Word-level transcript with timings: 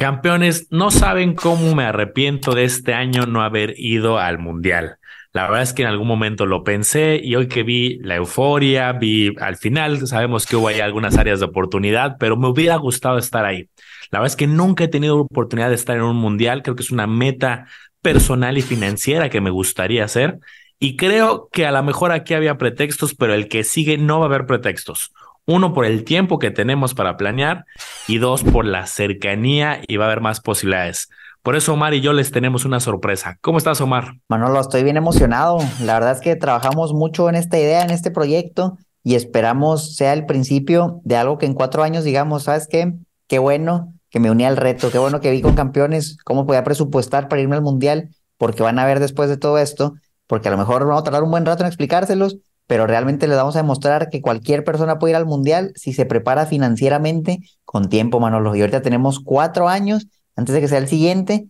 Campeones, 0.00 0.66
no 0.70 0.90
saben 0.90 1.34
cómo 1.34 1.74
me 1.74 1.84
arrepiento 1.84 2.54
de 2.54 2.64
este 2.64 2.94
año 2.94 3.26
no 3.26 3.42
haber 3.42 3.74
ido 3.76 4.18
al 4.18 4.38
Mundial. 4.38 4.96
La 5.34 5.42
verdad 5.42 5.60
es 5.60 5.74
que 5.74 5.82
en 5.82 5.88
algún 5.88 6.08
momento 6.08 6.46
lo 6.46 6.64
pensé 6.64 7.20
y 7.22 7.34
hoy 7.34 7.48
que 7.48 7.64
vi 7.64 7.98
la 7.98 8.16
euforia, 8.16 8.92
vi 8.92 9.34
al 9.38 9.58
final, 9.58 10.06
sabemos 10.06 10.46
que 10.46 10.56
hubo 10.56 10.68
ahí 10.68 10.80
algunas 10.80 11.18
áreas 11.18 11.40
de 11.40 11.44
oportunidad, 11.44 12.16
pero 12.18 12.38
me 12.38 12.48
hubiera 12.48 12.76
gustado 12.76 13.18
estar 13.18 13.44
ahí. 13.44 13.68
La 14.10 14.20
verdad 14.20 14.32
es 14.32 14.36
que 14.36 14.46
nunca 14.46 14.84
he 14.84 14.88
tenido 14.88 15.18
oportunidad 15.18 15.68
de 15.68 15.74
estar 15.74 15.98
en 15.98 16.02
un 16.04 16.16
Mundial, 16.16 16.62
creo 16.62 16.76
que 16.76 16.82
es 16.82 16.90
una 16.90 17.06
meta 17.06 17.66
personal 18.00 18.56
y 18.56 18.62
financiera 18.62 19.28
que 19.28 19.42
me 19.42 19.50
gustaría 19.50 20.02
hacer. 20.02 20.38
Y 20.78 20.96
creo 20.96 21.50
que 21.52 21.66
a 21.66 21.72
lo 21.72 21.82
mejor 21.82 22.10
aquí 22.10 22.32
había 22.32 22.56
pretextos, 22.56 23.14
pero 23.14 23.34
el 23.34 23.48
que 23.48 23.64
sigue 23.64 23.98
no 23.98 24.18
va 24.18 24.24
a 24.24 24.28
haber 24.28 24.46
pretextos. 24.46 25.12
Uno, 25.52 25.72
por 25.72 25.84
el 25.84 26.04
tiempo 26.04 26.38
que 26.38 26.52
tenemos 26.52 26.94
para 26.94 27.16
planear 27.16 27.64
y 28.06 28.18
dos, 28.18 28.44
por 28.44 28.64
la 28.64 28.86
cercanía 28.86 29.80
y 29.88 29.96
va 29.96 30.04
a 30.04 30.06
haber 30.06 30.20
más 30.20 30.38
posibilidades. 30.38 31.08
Por 31.42 31.56
eso 31.56 31.72
Omar 31.72 31.92
y 31.92 32.00
yo 32.00 32.12
les 32.12 32.30
tenemos 32.30 32.64
una 32.64 32.78
sorpresa. 32.78 33.36
¿Cómo 33.40 33.58
estás, 33.58 33.80
Omar? 33.80 34.12
Manolo, 34.28 34.60
estoy 34.60 34.84
bien 34.84 34.96
emocionado. 34.96 35.58
La 35.82 35.94
verdad 35.94 36.12
es 36.12 36.20
que 36.20 36.36
trabajamos 36.36 36.92
mucho 36.92 37.28
en 37.28 37.34
esta 37.34 37.58
idea, 37.58 37.82
en 37.82 37.90
este 37.90 38.12
proyecto 38.12 38.78
y 39.02 39.16
esperamos 39.16 39.96
sea 39.96 40.12
el 40.12 40.24
principio 40.24 41.00
de 41.02 41.16
algo 41.16 41.36
que 41.36 41.46
en 41.46 41.54
cuatro 41.54 41.82
años 41.82 42.04
digamos, 42.04 42.44
¿sabes 42.44 42.68
qué? 42.70 42.92
Qué 43.26 43.40
bueno 43.40 43.92
que 44.08 44.20
me 44.20 44.30
uní 44.30 44.44
al 44.44 44.56
reto, 44.56 44.92
qué 44.92 44.98
bueno 44.98 45.20
que 45.20 45.32
vi 45.32 45.42
con 45.42 45.56
campeones 45.56 46.16
cómo 46.24 46.46
podía 46.46 46.62
presupuestar 46.62 47.26
para 47.26 47.42
irme 47.42 47.56
al 47.56 47.62
mundial, 47.62 48.10
porque 48.38 48.62
van 48.62 48.78
a 48.78 48.86
ver 48.86 49.00
después 49.00 49.28
de 49.28 49.36
todo 49.36 49.58
esto, 49.58 49.94
porque 50.28 50.46
a 50.46 50.52
lo 50.52 50.58
mejor 50.58 50.86
vamos 50.86 51.00
a 51.00 51.04
tardar 51.04 51.24
un 51.24 51.32
buen 51.32 51.44
rato 51.44 51.64
en 51.64 51.66
explicárselos, 51.66 52.36
pero 52.70 52.86
realmente 52.86 53.26
les 53.26 53.36
vamos 53.36 53.56
a 53.56 53.62
demostrar 53.62 54.10
que 54.10 54.22
cualquier 54.22 54.62
persona 54.62 55.00
puede 55.00 55.10
ir 55.10 55.16
al 55.16 55.26
mundial 55.26 55.72
si 55.74 55.92
se 55.92 56.06
prepara 56.06 56.46
financieramente 56.46 57.40
con 57.64 57.88
tiempo, 57.88 58.20
Manolo. 58.20 58.54
Y 58.54 58.60
ahorita 58.60 58.80
tenemos 58.80 59.18
cuatro 59.18 59.68
años 59.68 60.06
antes 60.36 60.54
de 60.54 60.60
que 60.60 60.68
sea 60.68 60.78
el 60.78 60.86
siguiente. 60.86 61.48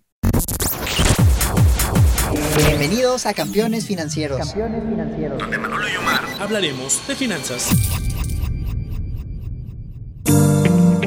Bienvenidos 2.56 3.26
a 3.26 3.34
Campeones 3.34 3.84
Financieros. 3.84 4.38
Campeones 4.38 4.82
financieros. 4.82 5.38
Donde 5.38 5.58
Manolo 5.58 5.84
y 5.90 5.96
Omar 5.96 6.22
hablaremos 6.40 7.06
de 7.06 7.14
finanzas. 7.14 7.68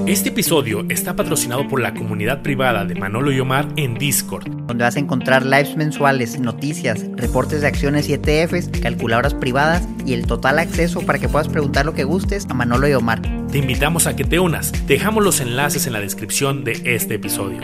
Este 0.06 0.30
episodio 0.30 0.86
está 0.90 1.16
patrocinado 1.16 1.66
por 1.70 1.80
la 1.80 1.94
comunidad 1.94 2.42
privada 2.42 2.84
de 2.84 2.94
Manolo 2.94 3.32
y 3.32 3.40
Omar 3.40 3.70
en 3.78 3.94
Discord, 3.94 4.50
donde 4.68 4.84
vas 4.84 4.98
a 4.98 5.00
encontrar 5.00 5.46
lives 5.46 5.78
mensuales, 5.78 6.38
noticias, 6.42 7.06
reportes 7.16 7.62
de 7.62 7.68
acciones 7.68 8.10
y 8.10 8.14
ETFs, 8.14 8.68
calculadoras 8.82 9.34
privadas 9.34 9.88
y 10.06 10.12
el 10.12 10.28
total 10.28 10.60
acceso 10.60 11.00
para 11.06 11.20
que 11.20 11.30
puedas 11.30 11.48
preguntar 11.48 11.86
lo 11.86 11.94
que 11.94 12.04
gustes 12.04 12.46
a 12.50 12.54
Manolo 12.54 12.90
y 12.90 12.94
Omar. 12.94 13.22
Te 13.50 13.60
invitamos 13.60 14.06
a 14.06 14.14
que 14.14 14.26
te 14.26 14.42
unas. 14.42 14.74
Dejamos 14.88 15.24
los 15.24 15.40
enlaces 15.40 15.88
en 15.88 15.94
la 15.94 16.02
descripción 16.02 16.66
de 16.66 16.74
este 16.84 17.14
episodio. 17.14 17.62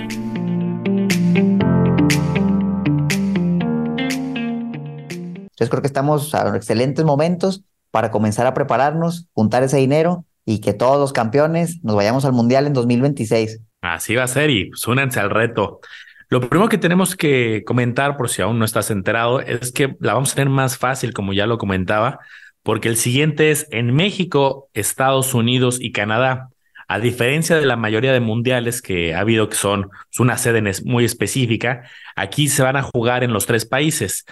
Entonces 5.50 5.70
creo 5.70 5.82
que 5.82 5.88
estamos 5.88 6.34
a 6.34 6.56
excelentes 6.56 7.04
momentos 7.04 7.66
para 7.92 8.12
comenzar 8.12 8.48
a 8.48 8.54
prepararnos, 8.54 9.28
juntar 9.34 9.64
ese 9.64 9.76
dinero 9.76 10.26
y 10.50 10.62
que 10.62 10.74
todos 10.74 10.98
los 10.98 11.14
campeones 11.14 11.80
nos 11.84 11.96
vayamos 11.96 12.26
al 12.26 12.34
Mundial 12.34 12.66
en 12.66 12.74
2026. 12.74 13.62
Así 13.82 14.16
va 14.16 14.24
a 14.24 14.28
ser 14.28 14.50
y 14.50 14.72
pues, 14.72 15.18
al 15.18 15.30
reto. 15.30 15.80
Lo 16.28 16.42
primero 16.42 16.68
que 16.70 16.80
tenemos 16.80 17.16
que 17.16 17.64
comentar, 17.68 18.18
por 18.18 18.30
si 18.30 18.42
aún 18.42 18.58
no 18.58 18.66
estás 18.66 18.90
enterado, 18.90 19.42
es 19.42 19.72
que 19.72 19.96
la 20.00 20.16
vamos 20.16 20.32
a 20.32 20.36
tener 20.36 20.50
más 20.50 20.80
fácil, 20.80 21.14
como 21.14 21.34
ya 21.34 21.46
lo 21.46 21.60
comentaba, 21.60 22.18
porque 22.64 22.90
el 22.90 22.98
siguiente 22.98 23.52
es 23.52 23.68
en 23.70 23.94
México, 23.94 24.72
Estados 24.74 25.36
Unidos 25.36 25.78
y 25.80 25.92
Canadá. 25.92 26.50
A 26.88 27.00
diferencia 27.00 27.58
de 27.58 27.68
la 27.68 27.76
mayoría 27.76 28.12
de 28.12 28.20
mundiales 28.20 28.82
que 28.82 29.14
ha 29.14 29.20
habido 29.20 29.50
que 29.50 29.56
son 29.56 29.92
una 30.18 30.40
sede 30.40 30.64
muy 30.84 31.06
específica, 31.06 31.84
aquí 32.16 32.48
se 32.48 32.64
van 32.64 32.76
a 32.76 32.82
jugar 32.82 33.24
en 33.24 33.34
los 33.34 33.46
tres 33.46 33.68
países. 33.68 34.26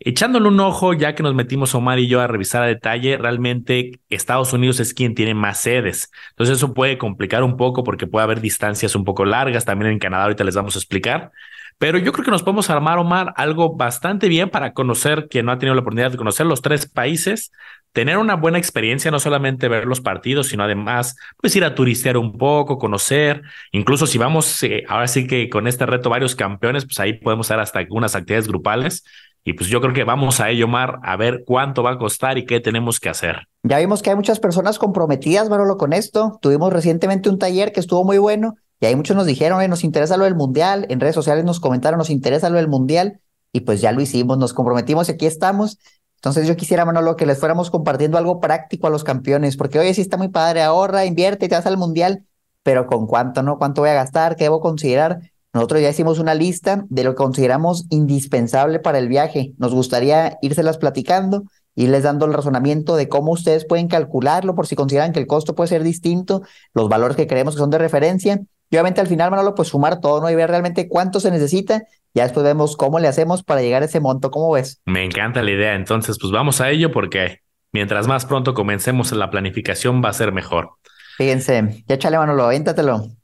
Echándole 0.00 0.46
un 0.46 0.60
ojo, 0.60 0.92
ya 0.92 1.14
que 1.16 1.24
nos 1.24 1.34
metimos 1.34 1.74
Omar 1.74 1.98
y 1.98 2.06
yo 2.06 2.20
a 2.20 2.28
revisar 2.28 2.62
a 2.62 2.66
detalle, 2.66 3.16
realmente 3.16 4.00
Estados 4.08 4.52
Unidos 4.52 4.78
es 4.78 4.94
quien 4.94 5.16
tiene 5.16 5.34
más 5.34 5.58
sedes. 5.60 6.12
Entonces 6.30 6.58
eso 6.58 6.72
puede 6.72 6.98
complicar 6.98 7.42
un 7.42 7.56
poco 7.56 7.82
porque 7.82 8.06
puede 8.06 8.22
haber 8.22 8.40
distancias 8.40 8.94
un 8.94 9.04
poco 9.04 9.24
largas. 9.24 9.64
También 9.64 9.90
en 9.90 9.98
Canadá 9.98 10.24
ahorita 10.24 10.44
les 10.44 10.54
vamos 10.54 10.76
a 10.76 10.78
explicar. 10.78 11.32
Pero 11.78 11.98
yo 11.98 12.12
creo 12.12 12.24
que 12.24 12.30
nos 12.30 12.42
podemos 12.42 12.70
armar, 12.70 12.98
Omar, 12.98 13.32
algo 13.36 13.76
bastante 13.76 14.28
bien 14.28 14.50
para 14.50 14.72
conocer, 14.72 15.28
quien 15.28 15.46
no 15.46 15.52
ha 15.52 15.58
tenido 15.58 15.74
la 15.74 15.80
oportunidad 15.80 16.10
de 16.10 16.16
conocer 16.16 16.44
los 16.44 16.60
tres 16.60 16.88
países, 16.88 17.52
tener 17.92 18.18
una 18.18 18.34
buena 18.34 18.58
experiencia, 18.58 19.12
no 19.12 19.20
solamente 19.20 19.68
ver 19.68 19.86
los 19.86 20.00
partidos, 20.00 20.48
sino 20.48 20.64
además, 20.64 21.16
pues 21.36 21.54
ir 21.54 21.64
a 21.64 21.76
turistear 21.76 22.16
un 22.16 22.36
poco, 22.36 22.78
conocer, 22.78 23.42
incluso 23.70 24.06
si 24.08 24.18
vamos, 24.18 24.60
eh, 24.64 24.84
ahora 24.88 25.06
sí 25.06 25.28
que 25.28 25.48
con 25.48 25.68
este 25.68 25.86
reto 25.86 26.10
varios 26.10 26.34
campeones, 26.34 26.84
pues 26.84 26.98
ahí 26.98 27.12
podemos 27.14 27.46
hacer 27.48 27.60
hasta 27.60 27.78
algunas 27.78 28.16
actividades 28.16 28.48
grupales 28.48 29.04
y 29.48 29.54
pues 29.54 29.70
yo 29.70 29.80
creo 29.80 29.94
que 29.94 30.04
vamos 30.04 30.40
a 30.40 30.50
ello, 30.50 30.68
Mar, 30.68 30.98
a 31.02 31.16
ver 31.16 31.42
cuánto 31.46 31.82
va 31.82 31.92
a 31.92 31.98
costar 31.98 32.36
y 32.36 32.44
qué 32.44 32.60
tenemos 32.60 33.00
que 33.00 33.08
hacer. 33.08 33.48
Ya 33.62 33.78
vimos 33.78 34.02
que 34.02 34.10
hay 34.10 34.16
muchas 34.16 34.40
personas 34.40 34.78
comprometidas, 34.78 35.48
Manolo, 35.48 35.78
con 35.78 35.94
esto. 35.94 36.38
Tuvimos 36.42 36.70
recientemente 36.70 37.30
un 37.30 37.38
taller 37.38 37.72
que 37.72 37.80
estuvo 37.80 38.04
muy 38.04 38.18
bueno 38.18 38.56
y 38.78 38.84
ahí 38.84 38.94
muchos 38.94 39.16
nos 39.16 39.24
dijeron, 39.24 39.66
nos 39.70 39.84
interesa 39.84 40.18
lo 40.18 40.24
del 40.24 40.34
mundial. 40.34 40.84
En 40.90 41.00
redes 41.00 41.14
sociales 41.14 41.46
nos 41.46 41.60
comentaron, 41.60 41.96
nos 41.96 42.10
interesa 42.10 42.50
lo 42.50 42.58
del 42.58 42.68
mundial. 42.68 43.20
Y 43.50 43.60
pues 43.60 43.80
ya 43.80 43.90
lo 43.92 44.02
hicimos, 44.02 44.36
nos 44.36 44.52
comprometimos 44.52 45.08
y 45.08 45.12
aquí 45.12 45.24
estamos. 45.24 45.78
Entonces 46.16 46.46
yo 46.46 46.54
quisiera, 46.54 46.84
Manolo, 46.84 47.16
que 47.16 47.24
les 47.24 47.38
fuéramos 47.38 47.70
compartiendo 47.70 48.18
algo 48.18 48.40
práctico 48.40 48.86
a 48.86 48.90
los 48.90 49.02
campeones, 49.02 49.56
porque 49.56 49.78
hoy 49.78 49.94
sí 49.94 50.02
está 50.02 50.18
muy 50.18 50.28
padre, 50.28 50.60
ahorra, 50.60 51.06
invierte 51.06 51.46
y 51.46 51.48
te 51.48 51.54
vas 51.54 51.64
al 51.64 51.78
mundial, 51.78 52.26
pero 52.62 52.86
¿con 52.86 53.06
cuánto, 53.06 53.42
no? 53.42 53.56
¿Cuánto 53.56 53.80
voy 53.80 53.88
a 53.88 53.94
gastar? 53.94 54.36
¿Qué 54.36 54.44
debo 54.44 54.60
considerar? 54.60 55.20
Nosotros 55.54 55.80
ya 55.80 55.90
hicimos 55.90 56.18
una 56.18 56.34
lista 56.34 56.84
de 56.88 57.04
lo 57.04 57.10
que 57.10 57.16
consideramos 57.16 57.86
indispensable 57.88 58.80
para 58.80 58.98
el 58.98 59.08
viaje. 59.08 59.52
Nos 59.58 59.72
gustaría 59.72 60.38
írselas 60.42 60.78
platicando, 60.78 61.44
irles 61.74 62.02
dando 62.02 62.26
el 62.26 62.34
razonamiento 62.34 62.96
de 62.96 63.08
cómo 63.08 63.32
ustedes 63.32 63.64
pueden 63.64 63.88
calcularlo 63.88 64.54
por 64.54 64.66
si 64.66 64.76
consideran 64.76 65.12
que 65.12 65.20
el 65.20 65.26
costo 65.26 65.54
puede 65.54 65.68
ser 65.68 65.82
distinto, 65.82 66.42
los 66.74 66.88
valores 66.88 67.16
que 67.16 67.26
creemos 67.26 67.54
que 67.54 67.60
son 67.60 67.70
de 67.70 67.78
referencia. 67.78 68.40
Y 68.70 68.76
obviamente 68.76 69.00
al 69.00 69.06
final, 69.06 69.30
Manolo, 69.30 69.54
pues 69.54 69.68
sumar 69.68 70.00
todo, 70.00 70.20
¿no? 70.20 70.28
Y 70.28 70.34
ver 70.34 70.50
realmente 70.50 70.88
cuánto 70.88 71.20
se 71.20 71.30
necesita. 71.30 71.84
Ya 72.14 72.24
después 72.24 72.44
vemos 72.44 72.76
cómo 72.76 72.98
le 72.98 73.08
hacemos 73.08 73.42
para 73.42 73.62
llegar 73.62 73.82
a 73.82 73.86
ese 73.86 74.00
monto. 74.00 74.30
¿Cómo 74.30 74.50
ves? 74.52 74.82
Me 74.84 75.04
encanta 75.04 75.42
la 75.42 75.50
idea. 75.50 75.74
Entonces, 75.74 76.18
pues 76.20 76.32
vamos 76.32 76.60
a 76.60 76.68
ello 76.68 76.92
porque 76.92 77.40
mientras 77.72 78.06
más 78.06 78.26
pronto 78.26 78.52
comencemos 78.52 79.12
la 79.12 79.30
planificación 79.30 80.02
va 80.04 80.10
a 80.10 80.14
ser 80.14 80.32
mejor. 80.32 80.72
Fíjense, 81.16 81.84
ya 81.86 81.94
échale, 81.94 82.18
Manolo, 82.18 82.44
avéntatelo. 82.44 83.17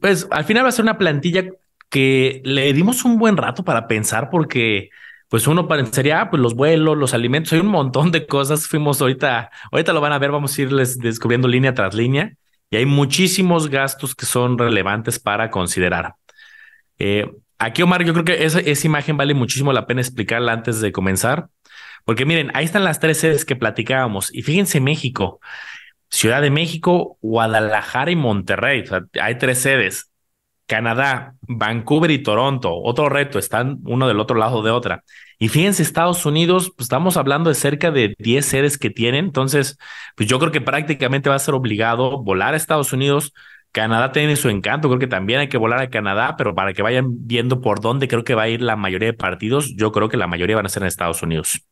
Pues 0.00 0.28
al 0.30 0.44
final 0.44 0.64
va 0.64 0.68
a 0.68 0.72
ser 0.72 0.84
una 0.84 0.98
plantilla 0.98 1.44
que 1.88 2.40
le 2.44 2.72
dimos 2.72 3.04
un 3.04 3.18
buen 3.18 3.36
rato 3.36 3.64
para 3.64 3.88
pensar 3.88 4.30
porque 4.30 4.90
pues 5.28 5.46
uno 5.46 5.68
pensaría, 5.68 6.20
ah, 6.20 6.30
pues 6.30 6.42
los 6.42 6.54
vuelos, 6.54 6.98
los 6.98 7.14
alimentos, 7.14 7.52
hay 7.52 7.60
un 7.60 7.68
montón 7.68 8.10
de 8.10 8.26
cosas. 8.26 8.66
Fuimos 8.66 9.00
ahorita, 9.00 9.50
ahorita 9.70 9.92
lo 9.92 10.00
van 10.00 10.12
a 10.12 10.18
ver, 10.18 10.32
vamos 10.32 10.58
a 10.58 10.62
irles 10.62 10.98
descubriendo 10.98 11.46
línea 11.46 11.72
tras 11.72 11.94
línea 11.94 12.34
y 12.68 12.76
hay 12.76 12.86
muchísimos 12.86 13.68
gastos 13.68 14.14
que 14.14 14.26
son 14.26 14.58
relevantes 14.58 15.18
para 15.18 15.50
considerar. 15.50 16.14
Eh, 16.98 17.30
aquí, 17.58 17.82
Omar, 17.82 18.04
yo 18.04 18.12
creo 18.12 18.24
que 18.24 18.44
esa, 18.44 18.86
imagen 18.86 19.16
vale 19.16 19.34
muchísimo 19.34 19.72
la 19.72 19.86
pena 19.86 20.00
explicarla 20.00 20.52
antes 20.52 20.80
de 20.80 20.92
comenzar, 20.92 21.48
porque 22.04 22.24
miren, 22.24 22.50
ahí 22.54 22.64
están 22.64 22.84
las 22.84 23.00
tres 23.00 23.18
sedes 23.18 23.44
que 23.44 23.56
platicábamos 23.56 24.34
y 24.34 24.42
fíjense 24.42 24.80
México. 24.80 25.40
Ciudad 26.10 26.42
de 26.42 26.50
México, 26.50 27.18
Guadalajara 27.22 28.10
y 28.10 28.16
Monterrey. 28.16 28.84
hay 29.20 29.38
tres 29.38 29.58
sedes. 29.60 30.10
Canadá, 30.66 31.34
Vancouver 31.42 32.10
y 32.12 32.22
Toronto. 32.22 32.72
Otro 32.72 33.08
reto, 33.08 33.38
están 33.40 33.78
uno 33.84 34.06
del 34.06 34.20
otro 34.20 34.36
lado 34.36 34.62
de 34.62 34.70
otra. 34.70 35.02
Y 35.38 35.48
fíjense, 35.48 35.82
Estados 35.82 36.26
Unidos, 36.26 36.72
pues 36.76 36.84
estamos 36.84 37.16
hablando 37.16 37.48
de 37.50 37.56
cerca 37.56 37.90
de 37.90 38.14
10 38.18 38.46
sedes 38.46 38.78
que 38.78 38.90
tienen. 38.90 39.24
Entonces, 39.24 39.78
pues 40.14 40.28
yo 40.28 40.38
creo 40.38 40.52
que 40.52 40.60
prácticamente 40.60 41.28
va 41.28 41.34
a 41.34 41.40
ser 41.40 41.54
obligado 41.54 42.22
volar 42.22 42.54
a 42.54 42.56
Estados 42.56 42.92
Unidos. 42.92 43.32
Canadá 43.72 44.12
tiene 44.12 44.36
su 44.36 44.48
encanto, 44.48 44.88
creo 44.88 44.98
que 44.98 45.06
también 45.06 45.40
hay 45.40 45.48
que 45.48 45.56
volar 45.56 45.80
a 45.80 45.90
Canadá, 45.90 46.34
pero 46.36 46.54
para 46.54 46.72
que 46.72 46.82
vayan 46.82 47.26
viendo 47.26 47.60
por 47.60 47.80
dónde 47.80 48.08
creo 48.08 48.24
que 48.24 48.34
va 48.34 48.42
a 48.42 48.48
ir 48.48 48.62
la 48.62 48.76
mayoría 48.76 49.08
de 49.08 49.14
partidos, 49.14 49.74
yo 49.76 49.92
creo 49.92 50.08
que 50.08 50.16
la 50.16 50.26
mayoría 50.26 50.56
van 50.56 50.66
a 50.66 50.68
ser 50.68 50.82
en 50.82 50.88
Estados 50.88 51.22
Unidos. 51.22 51.62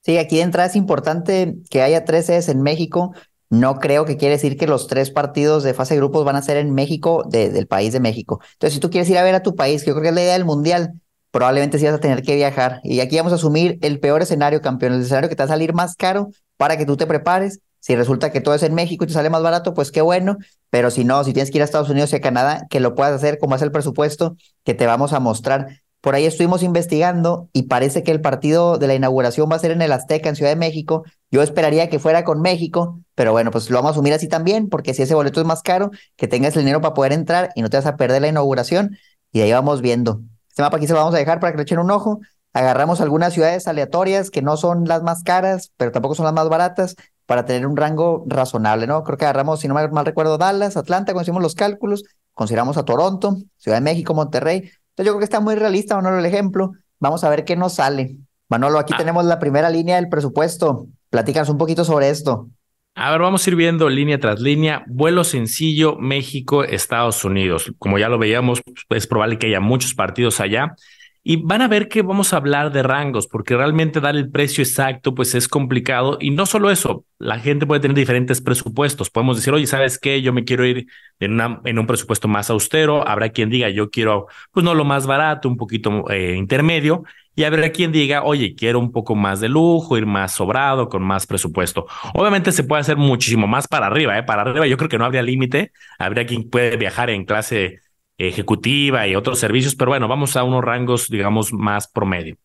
Sí, 0.00 0.18
aquí 0.18 0.36
de 0.36 0.42
entrada 0.42 0.68
es 0.68 0.76
importante 0.76 1.56
que 1.70 1.82
haya 1.82 2.04
tres 2.04 2.26
sedes 2.26 2.48
en 2.48 2.62
México. 2.62 3.14
No 3.52 3.80
creo 3.80 4.06
que 4.06 4.16
quiere 4.16 4.36
decir 4.36 4.56
que 4.56 4.66
los 4.66 4.86
tres 4.86 5.10
partidos 5.10 5.62
de 5.62 5.74
fase 5.74 5.92
de 5.92 6.00
grupos 6.00 6.24
van 6.24 6.36
a 6.36 6.42
ser 6.42 6.56
en 6.56 6.72
México, 6.72 7.22
del 7.28 7.66
país 7.66 7.92
de 7.92 8.00
México. 8.00 8.40
Entonces, 8.54 8.72
si 8.72 8.80
tú 8.80 8.88
quieres 8.88 9.10
ir 9.10 9.18
a 9.18 9.22
ver 9.22 9.34
a 9.34 9.42
tu 9.42 9.54
país, 9.54 9.82
que 9.82 9.88
yo 9.88 9.92
creo 9.92 10.04
que 10.04 10.08
es 10.08 10.14
la 10.14 10.22
idea 10.22 10.32
del 10.32 10.46
Mundial, 10.46 10.94
probablemente 11.30 11.78
sí 11.78 11.84
vas 11.84 11.92
a 11.92 12.00
tener 12.00 12.22
que 12.22 12.34
viajar. 12.34 12.80
Y 12.82 13.00
aquí 13.00 13.18
vamos 13.18 13.30
a 13.30 13.34
asumir 13.34 13.78
el 13.82 14.00
peor 14.00 14.22
escenario, 14.22 14.62
campeón, 14.62 14.94
el 14.94 15.02
escenario 15.02 15.28
que 15.28 15.36
te 15.36 15.42
va 15.42 15.44
a 15.44 15.48
salir 15.48 15.74
más 15.74 15.96
caro 15.96 16.30
para 16.56 16.78
que 16.78 16.86
tú 16.86 16.96
te 16.96 17.06
prepares. 17.06 17.60
Si 17.78 17.94
resulta 17.94 18.32
que 18.32 18.40
todo 18.40 18.54
es 18.54 18.62
en 18.62 18.72
México 18.72 19.04
y 19.04 19.08
te 19.08 19.12
sale 19.12 19.28
más 19.28 19.42
barato, 19.42 19.74
pues 19.74 19.92
qué 19.92 20.00
bueno. 20.00 20.38
Pero 20.70 20.90
si 20.90 21.04
no, 21.04 21.22
si 21.22 21.34
tienes 21.34 21.50
que 21.50 21.58
ir 21.58 21.62
a 21.62 21.66
Estados 21.66 21.90
Unidos 21.90 22.10
y 22.14 22.16
a 22.16 22.20
Canadá, 22.22 22.66
que 22.70 22.80
lo 22.80 22.94
puedas 22.94 23.12
hacer 23.12 23.38
como 23.38 23.54
es 23.54 23.60
el 23.60 23.70
presupuesto 23.70 24.34
que 24.64 24.72
te 24.72 24.86
vamos 24.86 25.12
a 25.12 25.20
mostrar. 25.20 25.81
Por 26.02 26.16
ahí 26.16 26.26
estuvimos 26.26 26.64
investigando 26.64 27.48
y 27.52 27.62
parece 27.62 28.02
que 28.02 28.10
el 28.10 28.20
partido 28.20 28.76
de 28.76 28.88
la 28.88 28.94
inauguración 28.94 29.48
va 29.50 29.54
a 29.54 29.60
ser 29.60 29.70
en 29.70 29.82
el 29.82 29.92
Azteca, 29.92 30.28
en 30.28 30.34
Ciudad 30.34 30.50
de 30.50 30.56
México. 30.56 31.04
Yo 31.30 31.42
esperaría 31.42 31.88
que 31.88 32.00
fuera 32.00 32.24
con 32.24 32.42
México, 32.42 33.00
pero 33.14 33.30
bueno, 33.30 33.52
pues 33.52 33.70
lo 33.70 33.76
vamos 33.76 33.90
a 33.90 33.92
asumir 33.92 34.12
así 34.12 34.26
también, 34.26 34.68
porque 34.68 34.94
si 34.94 35.02
ese 35.02 35.14
boleto 35.14 35.40
es 35.40 35.46
más 35.46 35.62
caro, 35.62 35.92
que 36.16 36.26
tengas 36.26 36.56
el 36.56 36.62
dinero 36.62 36.80
para 36.80 36.92
poder 36.92 37.12
entrar 37.12 37.50
y 37.54 37.62
no 37.62 37.70
te 37.70 37.76
vas 37.76 37.86
a 37.86 37.96
perder 37.96 38.20
la 38.20 38.28
inauguración. 38.28 38.98
Y 39.30 39.42
ahí 39.42 39.52
vamos 39.52 39.80
viendo. 39.80 40.20
Este 40.48 40.60
mapa 40.60 40.76
aquí 40.76 40.88
se 40.88 40.92
lo 40.92 40.98
vamos 40.98 41.14
a 41.14 41.18
dejar 41.18 41.38
para 41.38 41.52
que 41.52 41.58
le 41.58 41.62
echen 41.62 41.78
un 41.78 41.90
ojo. 41.92 42.18
Agarramos 42.52 43.00
algunas 43.00 43.32
ciudades 43.32 43.68
aleatorias 43.68 44.30
que 44.30 44.42
no 44.42 44.56
son 44.56 44.84
las 44.86 45.04
más 45.04 45.22
caras, 45.22 45.70
pero 45.76 45.92
tampoco 45.92 46.16
son 46.16 46.24
las 46.24 46.34
más 46.34 46.48
baratas, 46.48 46.96
para 47.26 47.44
tener 47.44 47.66
un 47.66 47.76
rango 47.76 48.24
razonable, 48.26 48.86
¿no? 48.86 49.04
Creo 49.04 49.16
que 49.16 49.24
agarramos, 49.24 49.60
si 49.60 49.68
no 49.68 49.74
mal, 49.74 49.90
mal 49.92 50.04
recuerdo, 50.04 50.36
Dallas, 50.38 50.76
Atlanta, 50.76 51.12
cuando 51.12 51.22
hicimos 51.22 51.42
los 51.42 51.54
cálculos, 51.54 52.04
consideramos 52.34 52.76
a 52.76 52.84
Toronto, 52.84 53.36
Ciudad 53.56 53.78
de 53.78 53.82
México, 53.82 54.12
Monterrey, 54.12 54.70
entonces 54.92 55.06
yo 55.06 55.12
creo 55.12 55.18
que 55.20 55.24
está 55.24 55.40
muy 55.40 55.54
realista, 55.54 55.96
Manolo, 55.96 56.18
el 56.18 56.26
ejemplo. 56.26 56.72
Vamos 57.00 57.24
a 57.24 57.30
ver 57.30 57.46
qué 57.46 57.56
nos 57.56 57.74
sale. 57.74 58.18
Manolo, 58.50 58.78
aquí 58.78 58.92
ah. 58.94 58.98
tenemos 58.98 59.24
la 59.24 59.38
primera 59.38 59.70
línea 59.70 59.96
del 59.96 60.10
presupuesto. 60.10 60.86
Platícanos 61.08 61.48
un 61.48 61.56
poquito 61.56 61.82
sobre 61.82 62.10
esto. 62.10 62.50
A 62.94 63.10
ver, 63.10 63.22
vamos 63.22 63.46
a 63.46 63.50
ir 63.50 63.56
viendo 63.56 63.88
línea 63.88 64.20
tras 64.20 64.38
línea. 64.40 64.84
Vuelo 64.86 65.24
sencillo, 65.24 65.96
México, 65.96 66.62
Estados 66.62 67.24
Unidos. 67.24 67.72
Como 67.78 67.98
ya 67.98 68.10
lo 68.10 68.18
veíamos, 68.18 68.60
es 68.90 69.06
probable 69.06 69.38
que 69.38 69.46
haya 69.46 69.60
muchos 69.60 69.94
partidos 69.94 70.40
allá. 70.40 70.76
Y 71.24 71.36
van 71.36 71.62
a 71.62 71.68
ver 71.68 71.86
que 71.88 72.02
vamos 72.02 72.32
a 72.32 72.36
hablar 72.36 72.72
de 72.72 72.82
rangos, 72.82 73.28
porque 73.28 73.56
realmente 73.56 74.00
dar 74.00 74.16
el 74.16 74.28
precio 74.28 74.64
exacto 74.64 75.14
pues 75.14 75.36
es 75.36 75.46
complicado. 75.46 76.18
Y 76.20 76.30
no 76.30 76.46
solo 76.46 76.68
eso, 76.70 77.04
la 77.18 77.38
gente 77.38 77.64
puede 77.64 77.80
tener 77.80 77.96
diferentes 77.96 78.40
presupuestos. 78.40 79.08
Podemos 79.08 79.36
decir, 79.36 79.54
oye, 79.54 79.68
¿sabes 79.68 80.00
qué? 80.00 80.20
Yo 80.20 80.32
me 80.32 80.44
quiero 80.44 80.66
ir 80.66 80.88
en, 81.20 81.34
una, 81.34 81.60
en 81.64 81.78
un 81.78 81.86
presupuesto 81.86 82.26
más 82.26 82.50
austero. 82.50 83.06
Habrá 83.06 83.28
quien 83.28 83.50
diga, 83.50 83.68
yo 83.70 83.90
quiero, 83.90 84.26
pues 84.50 84.64
no 84.64 84.74
lo 84.74 84.84
más 84.84 85.06
barato, 85.06 85.48
un 85.48 85.56
poquito 85.56 86.10
eh, 86.10 86.34
intermedio. 86.36 87.04
Y 87.36 87.44
habrá 87.44 87.70
quien 87.70 87.92
diga, 87.92 88.24
oye, 88.24 88.54
quiero 88.56 88.80
un 88.80 88.90
poco 88.90 89.14
más 89.14 89.40
de 89.40 89.48
lujo, 89.48 89.96
ir 89.96 90.06
más 90.06 90.32
sobrado, 90.32 90.88
con 90.88 91.02
más 91.02 91.26
presupuesto. 91.26 91.86
Obviamente 92.14 92.50
se 92.50 92.64
puede 92.64 92.80
hacer 92.80 92.96
muchísimo 92.96 93.46
más 93.46 93.68
para 93.68 93.86
arriba, 93.86 94.18
¿eh? 94.18 94.24
Para 94.24 94.42
arriba 94.42 94.66
yo 94.66 94.76
creo 94.76 94.88
que 94.88 94.98
no 94.98 95.04
habría 95.04 95.22
límite. 95.22 95.72
Habría 96.00 96.26
quien 96.26 96.50
puede 96.50 96.76
viajar 96.76 97.10
en 97.10 97.24
clase 97.24 97.81
ejecutiva 98.28 99.06
y 99.06 99.14
otros 99.14 99.38
servicios, 99.38 99.74
pero 99.74 99.90
bueno, 99.90 100.08
vamos 100.08 100.36
a 100.36 100.44
unos 100.44 100.62
rangos, 100.62 101.08
digamos, 101.08 101.52
más 101.52 101.88
promedio. 101.88 102.36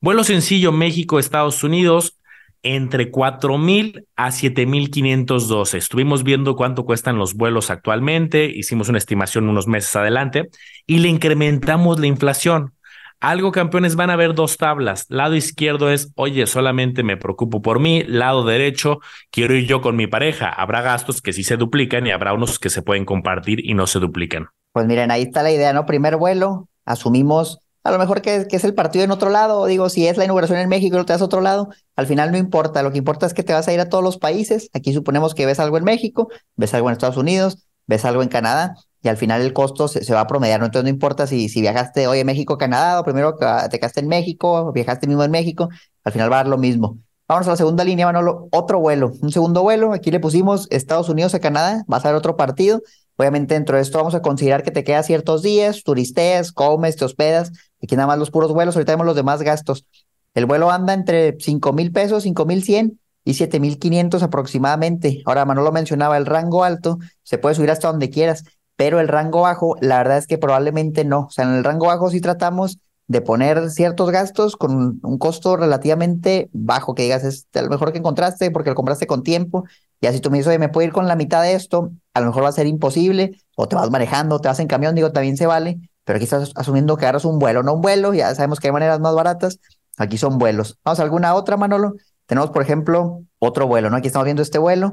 Vuelo 0.00 0.24
sencillo 0.24 0.72
México, 0.72 1.18
Estados 1.18 1.64
Unidos, 1.64 2.18
entre 2.62 3.12
4.000 3.12 4.06
a 4.16 4.28
7.512. 4.30 5.76
Estuvimos 5.76 6.24
viendo 6.24 6.56
cuánto 6.56 6.84
cuestan 6.84 7.18
los 7.18 7.34
vuelos 7.34 7.70
actualmente, 7.70 8.46
hicimos 8.46 8.88
una 8.88 8.98
estimación 8.98 9.48
unos 9.48 9.68
meses 9.68 9.94
adelante 9.96 10.48
y 10.86 10.98
le 10.98 11.08
incrementamos 11.08 12.00
la 12.00 12.06
inflación. 12.06 12.72
Algo, 13.20 13.52
campeones, 13.52 13.96
van 13.96 14.10
a 14.10 14.16
ver 14.16 14.34
dos 14.34 14.58
tablas. 14.58 15.06
Lado 15.08 15.34
izquierdo 15.34 15.90
es, 15.90 16.12
oye, 16.14 16.46
solamente 16.46 17.02
me 17.02 17.16
preocupo 17.16 17.62
por 17.62 17.80
mí. 17.80 18.02
Lado 18.06 18.44
derecho, 18.44 19.00
quiero 19.30 19.54
ir 19.54 19.66
yo 19.66 19.80
con 19.80 19.96
mi 19.96 20.06
pareja. 20.06 20.50
Habrá 20.50 20.82
gastos 20.82 21.22
que 21.22 21.32
sí 21.32 21.44
se 21.44 21.56
duplican 21.56 22.06
y 22.06 22.10
habrá 22.10 22.34
unos 22.34 22.58
que 22.58 22.68
se 22.68 22.82
pueden 22.82 23.06
compartir 23.06 23.64
y 23.64 23.72
no 23.72 23.86
se 23.86 23.98
duplican. 23.98 24.48
Pues 24.74 24.86
miren, 24.88 25.12
ahí 25.12 25.22
está 25.22 25.44
la 25.44 25.52
idea, 25.52 25.72
¿no? 25.72 25.86
Primer 25.86 26.16
vuelo, 26.16 26.68
asumimos 26.84 27.60
a 27.84 27.92
lo 27.92 27.98
mejor 27.98 28.22
que, 28.22 28.48
que, 28.48 28.56
es 28.56 28.64
el 28.64 28.74
partido 28.74 29.04
en 29.04 29.12
otro 29.12 29.30
lado, 29.30 29.66
digo, 29.66 29.88
si 29.88 30.08
es 30.08 30.16
la 30.16 30.24
inauguración 30.24 30.58
en 30.58 30.68
México 30.68 30.96
y 30.96 30.98
lo 30.98 31.04
te 31.04 31.12
das 31.12 31.22
a 31.22 31.26
otro 31.26 31.40
lado, 31.40 31.68
al 31.94 32.08
final 32.08 32.32
no 32.32 32.38
importa, 32.38 32.82
lo 32.82 32.90
que 32.90 32.98
importa 32.98 33.24
es 33.26 33.34
que 33.34 33.44
te 33.44 33.52
vas 33.52 33.68
a 33.68 33.72
ir 33.72 33.78
a 33.78 33.88
todos 33.88 34.02
los 34.02 34.18
países, 34.18 34.70
aquí 34.72 34.92
suponemos 34.92 35.32
que 35.34 35.46
ves 35.46 35.60
algo 35.60 35.78
en 35.78 35.84
México, 35.84 36.28
ves 36.56 36.74
algo 36.74 36.88
en 36.88 36.94
Estados 36.94 37.18
Unidos, 37.18 37.68
ves 37.86 38.04
algo 38.04 38.24
en 38.24 38.28
Canadá, 38.28 38.74
y 39.00 39.08
al 39.08 39.16
final 39.16 39.42
el 39.42 39.52
costo 39.52 39.86
se, 39.86 40.12
va 40.12 40.22
a 40.22 40.26
promediar, 40.26 40.58
¿no? 40.58 40.66
Entonces 40.66 40.84
no 40.84 40.90
importa 40.90 41.28
si, 41.28 41.48
si 41.48 41.60
viajaste 41.60 42.08
hoy 42.08 42.18
en 42.18 42.26
México, 42.26 42.58
Canadá, 42.58 42.98
o 42.98 43.04
primero 43.04 43.36
te 43.36 43.78
quedaste 43.78 44.00
en 44.00 44.08
México, 44.08 44.50
o 44.50 44.72
viajaste 44.72 45.06
mismo 45.06 45.22
en 45.22 45.30
México, 45.30 45.68
al 46.02 46.12
final 46.12 46.32
va 46.32 46.36
a 46.36 46.38
dar 46.40 46.48
lo 46.48 46.58
mismo. 46.58 46.98
Vamos 47.28 47.46
a 47.46 47.50
la 47.50 47.56
segunda 47.56 47.84
línea, 47.84 48.06
Manolo, 48.06 48.48
otro 48.50 48.80
vuelo, 48.80 49.12
un 49.22 49.30
segundo 49.30 49.62
vuelo, 49.62 49.92
aquí 49.92 50.10
le 50.10 50.20
pusimos 50.20 50.66
Estados 50.70 51.08
Unidos 51.08 51.34
a 51.34 51.40
Canadá, 51.40 51.84
va 51.90 51.98
a 51.98 52.00
ser 52.00 52.14
otro 52.14 52.36
partido, 52.36 52.82
Obviamente 53.16 53.54
dentro 53.54 53.76
de 53.76 53.82
esto 53.82 53.98
vamos 53.98 54.14
a 54.14 54.22
considerar 54.22 54.62
que 54.62 54.70
te 54.70 54.84
quedas 54.84 55.06
ciertos 55.06 55.42
días, 55.42 55.82
turisteas, 55.84 56.52
comes, 56.52 56.96
te 56.96 57.04
hospedas. 57.04 57.52
Aquí 57.82 57.96
nada 57.96 58.08
más 58.08 58.18
los 58.18 58.30
puros 58.30 58.52
vuelos, 58.52 58.76
ahorita 58.76 58.92
vemos 58.92 59.06
los 59.06 59.16
demás 59.16 59.42
gastos. 59.42 59.86
El 60.34 60.46
vuelo 60.46 60.70
anda 60.70 60.94
entre 60.94 61.36
5 61.38 61.72
mil 61.72 61.92
pesos, 61.92 62.24
5 62.24 62.44
mil 62.44 62.64
100 62.64 63.00
y 63.24 63.34
7 63.34 63.60
mil 63.60 63.78
500 63.78 64.22
aproximadamente. 64.22 65.22
Ahora 65.26 65.44
Manolo 65.44 65.70
mencionaba 65.70 66.16
el 66.16 66.26
rango 66.26 66.64
alto, 66.64 66.98
se 67.22 67.38
puede 67.38 67.54
subir 67.54 67.70
hasta 67.70 67.88
donde 67.88 68.10
quieras, 68.10 68.44
pero 68.76 69.00
el 69.00 69.08
rango 69.08 69.42
bajo, 69.42 69.76
la 69.80 69.98
verdad 69.98 70.18
es 70.18 70.26
que 70.26 70.38
probablemente 70.38 71.04
no. 71.04 71.26
O 71.26 71.30
sea, 71.30 71.44
en 71.44 71.54
el 71.54 71.64
rango 71.64 71.86
bajo 71.86 72.10
sí 72.10 72.20
tratamos 72.20 72.78
de 73.06 73.20
poner 73.20 73.70
ciertos 73.70 74.10
gastos 74.10 74.56
con 74.56 75.00
un 75.02 75.18
costo 75.18 75.56
relativamente 75.56 76.48
bajo, 76.52 76.94
que 76.94 77.02
digas, 77.02 77.22
es 77.24 77.46
lo 77.52 77.68
mejor 77.68 77.92
que 77.92 77.98
encontraste 77.98 78.50
porque 78.50 78.70
lo 78.70 78.76
compraste 78.76 79.06
con 79.06 79.22
tiempo. 79.22 79.64
Y 80.04 80.06
así 80.06 80.20
tú 80.20 80.30
me 80.30 80.36
dices, 80.36 80.48
oye, 80.48 80.58
me 80.58 80.68
puedo 80.68 80.86
ir 80.86 80.92
con 80.92 81.08
la 81.08 81.16
mitad 81.16 81.40
de 81.40 81.54
esto, 81.54 81.90
a 82.12 82.20
lo 82.20 82.26
mejor 82.26 82.44
va 82.44 82.50
a 82.50 82.52
ser 82.52 82.66
imposible, 82.66 83.40
o 83.56 83.68
te 83.68 83.74
vas 83.74 83.90
manejando, 83.90 84.38
te 84.38 84.48
vas 84.48 84.60
en 84.60 84.66
camión, 84.66 84.94
digo, 84.94 85.12
también 85.12 85.38
se 85.38 85.46
vale, 85.46 85.78
pero 86.04 86.18
aquí 86.18 86.24
estás 86.24 86.52
asumiendo 86.56 86.98
que 86.98 87.06
agarras 87.06 87.24
un 87.24 87.38
vuelo, 87.38 87.62
no 87.62 87.72
un 87.72 87.80
vuelo, 87.80 88.12
ya 88.12 88.34
sabemos 88.34 88.60
que 88.60 88.68
hay 88.68 88.72
maneras 88.74 89.00
más 89.00 89.14
baratas, 89.14 89.60
aquí 89.96 90.18
son 90.18 90.36
vuelos. 90.36 90.78
Vamos 90.84 91.00
a 91.00 91.04
alguna 91.04 91.34
otra, 91.34 91.56
Manolo. 91.56 91.94
Tenemos, 92.26 92.50
por 92.50 92.60
ejemplo, 92.60 93.22
otro 93.38 93.66
vuelo, 93.66 93.88
¿no? 93.88 93.96
Aquí 93.96 94.08
estamos 94.08 94.26
viendo 94.26 94.42
este 94.42 94.58
vuelo. 94.58 94.92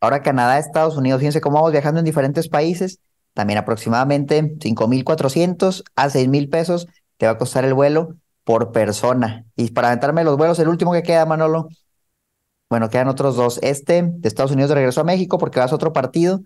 Ahora 0.00 0.22
Canadá, 0.22 0.56
Estados 0.60 0.96
Unidos, 0.96 1.18
fíjense 1.18 1.40
cómo 1.40 1.56
vamos 1.56 1.72
viajando 1.72 1.98
en 1.98 2.04
diferentes 2.04 2.48
países, 2.48 3.00
también 3.32 3.58
aproximadamente 3.58 4.40
5.400 4.60 5.82
a 5.96 6.08
6.000 6.08 6.48
pesos 6.48 6.86
te 7.16 7.26
va 7.26 7.32
a 7.32 7.38
costar 7.38 7.64
el 7.64 7.74
vuelo 7.74 8.14
por 8.44 8.70
persona. 8.70 9.46
Y 9.56 9.72
para 9.72 9.88
aventarme 9.88 10.22
los 10.22 10.36
vuelos, 10.36 10.60
el 10.60 10.68
último 10.68 10.92
que 10.92 11.02
queda, 11.02 11.26
Manolo, 11.26 11.66
bueno, 12.74 12.90
quedan 12.90 13.06
otros 13.06 13.36
dos. 13.36 13.60
Este 13.62 14.02
de 14.02 14.26
Estados 14.26 14.50
Unidos 14.50 14.70
de 14.70 14.74
regreso 14.74 15.00
a 15.00 15.04
México 15.04 15.38
porque 15.38 15.60
vas 15.60 15.70
a 15.70 15.76
otro 15.76 15.92
partido. 15.92 16.40